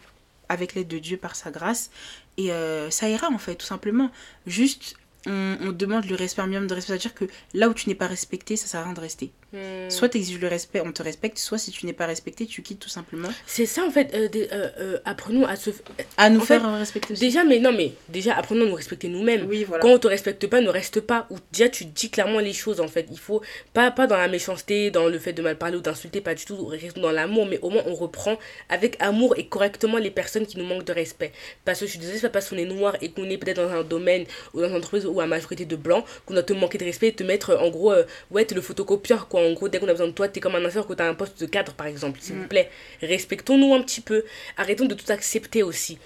[0.51, 1.89] avec l'aide de Dieu par sa grâce.
[2.37, 4.11] Et euh, ça ira en fait, tout simplement.
[4.45, 4.95] Juste,
[5.27, 6.93] on, on demande le respect, un minimum de respect.
[6.93, 9.31] C'est-à-dire que là où tu n'es pas respecté, ça sert à rien de rester.
[9.53, 9.89] Hmm.
[9.89, 12.61] Soit tu exiges le respect, on te respecte, soit si tu n'es pas respecté, tu
[12.61, 13.29] quittes tout simplement.
[13.45, 15.71] C'est ça en fait, euh, euh, euh, apprenons à se...
[16.17, 17.21] À nous En faire fait, respecter aussi.
[17.21, 19.45] Déjà, mais non, mais déjà, apprenons à nous respecter nous-mêmes.
[19.47, 19.81] Oui, voilà.
[19.81, 21.27] Quand on te respecte pas, ne reste pas.
[21.29, 23.07] Ou déjà, tu dis clairement les choses en fait.
[23.11, 23.41] Il faut
[23.73, 26.45] pas, pas dans la méchanceté, dans le fait de mal parler ou d'insulter, pas du
[26.45, 26.71] tout.
[26.95, 28.37] Dans l'amour, mais au moins on reprend
[28.69, 31.31] avec amour et correctement les personnes qui nous manquent de respect.
[31.65, 33.57] Parce que je suis désolée, c'est pas parce qu'on est noir et qu'on est peut-être
[33.57, 36.53] dans un domaine ou dans une entreprise où à majorité de blancs qu'on doit te
[36.53, 39.41] manquer de respect et te mettre en gros, euh, ouais, t'es le photocopieur quoi.
[39.41, 41.13] En gros, dès qu'on a besoin de toi, t'es comme un inférieur que t'as un
[41.13, 42.19] poste de cadre par exemple.
[42.21, 42.69] S'il vous plaît,
[43.01, 44.23] respectons-nous un petit peu.
[44.57, 45.97] Arrêtons de tout accepter aussi.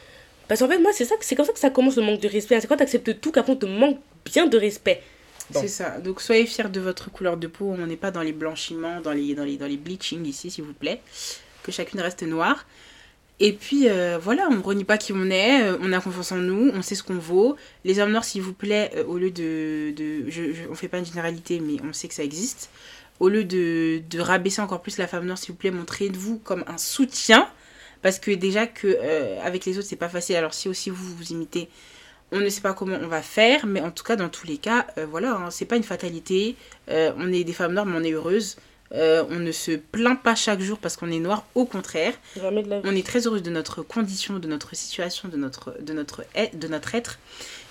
[0.47, 2.27] Parce qu'en fait, moi, c'est ça, c'est comme ça que ça commence le manque de
[2.27, 2.59] respect.
[2.59, 5.01] C'est quand tu acceptes tout qu'après on te manque bien de respect.
[5.51, 5.61] Bon.
[5.61, 5.99] C'est ça.
[5.99, 7.75] Donc soyez fiers de votre couleur de peau.
[7.77, 10.63] On n'est pas dans les blanchiments, dans les, dans les, dans les bleaching ici, s'il
[10.63, 11.01] vous plaît.
[11.63, 12.65] Que chacune reste noire.
[13.39, 16.31] Et puis euh, voilà, on ne renie pas qui on est, euh, on a confiance
[16.31, 17.57] en nous, on sait ce qu'on vaut.
[17.83, 19.91] Les hommes noirs, s'il vous plaît, euh, au lieu de.
[19.91, 22.69] de je, on fait pas une généralité, mais on sait que ça existe.
[23.19, 26.63] Au lieu de, de rabaisser encore plus la femme noire, s'il vous plaît, montrez-vous comme
[26.67, 27.49] un soutien.
[28.01, 28.99] Parce que déjà que
[29.41, 30.35] avec les autres, c'est pas facile.
[30.35, 31.69] Alors si aussi vous vous imitez,
[32.31, 34.57] on ne sait pas comment on va faire, mais en tout cas, dans tous les
[34.57, 36.55] cas, voilà, hein, c'est pas une fatalité.
[36.87, 38.57] On est des femmes noires, mais on est heureuses.
[38.93, 42.13] Euh, on ne se plaint pas chaque jour parce qu'on est noir, au contraire.
[42.39, 42.87] Jamais de la vie.
[42.89, 46.57] On est très heureuse de notre condition, de notre situation, de notre, de notre, être-
[46.57, 47.17] de notre être.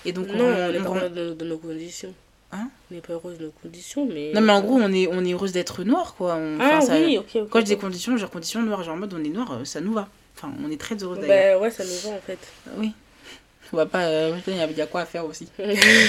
[0.05, 2.13] Et donc, Non, on n'est pas rend- de, de nos conditions.
[2.53, 2.69] Hein?
[2.91, 4.33] On n'est pas heureuse de nos conditions, mais.
[4.35, 6.35] Non, mais en gros, on est, on est heureuse d'être noir, quoi.
[6.35, 7.49] On- Ah enfin, ça- oui, ok, ok.
[7.49, 9.81] Quand je dis conditions, genre conditions noires, genre en mode on est noir, euh, ça
[9.81, 10.09] nous va.
[10.37, 11.59] Enfin, on est très heureux d'ailleurs.
[11.61, 12.39] Bah ouais, ça nous va en fait.
[12.77, 12.93] Oui.
[13.73, 14.05] On va pas.
[14.05, 15.49] euh, il y a- il y a quoi à faire aussi.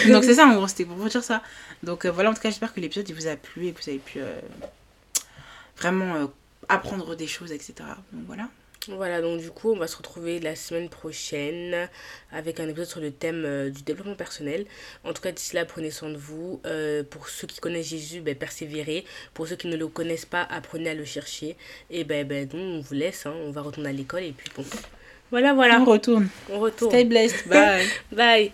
[0.10, 1.42] Donc c'est ça, en gros, c'était pour vous dire ça.
[1.84, 3.82] Donc euh, voilà, en tout cas, j'espère que l'épisode il vous a plu et que
[3.82, 4.40] vous avez pu euh,
[5.78, 6.26] vraiment euh,
[6.70, 7.74] apprendre des choses, etc.
[8.12, 8.50] Donc voilà.
[8.88, 11.90] Voilà, donc du coup, on va se retrouver la semaine prochaine
[12.32, 14.68] avec un épisode sur le thème euh, du développement personnel.
[15.04, 16.62] En tout cas, d'ici là, prenez soin de vous.
[16.68, 19.04] Euh, pour ceux qui connaissent Jésus, ben, persévérez.
[19.34, 21.58] Pour ceux qui ne le connaissent pas, apprenez à le chercher.
[21.90, 23.26] Et ben, ben donc, on vous laisse.
[23.26, 23.34] hein.
[23.46, 24.22] on va retourner à l'école.
[24.24, 24.64] Et puis bon.
[25.32, 25.82] Voilà, voilà.
[25.82, 26.30] On retourne.
[26.52, 26.92] On retourne.
[26.92, 27.48] Stay blessed.
[27.48, 27.88] Bye.
[28.12, 28.52] Bye.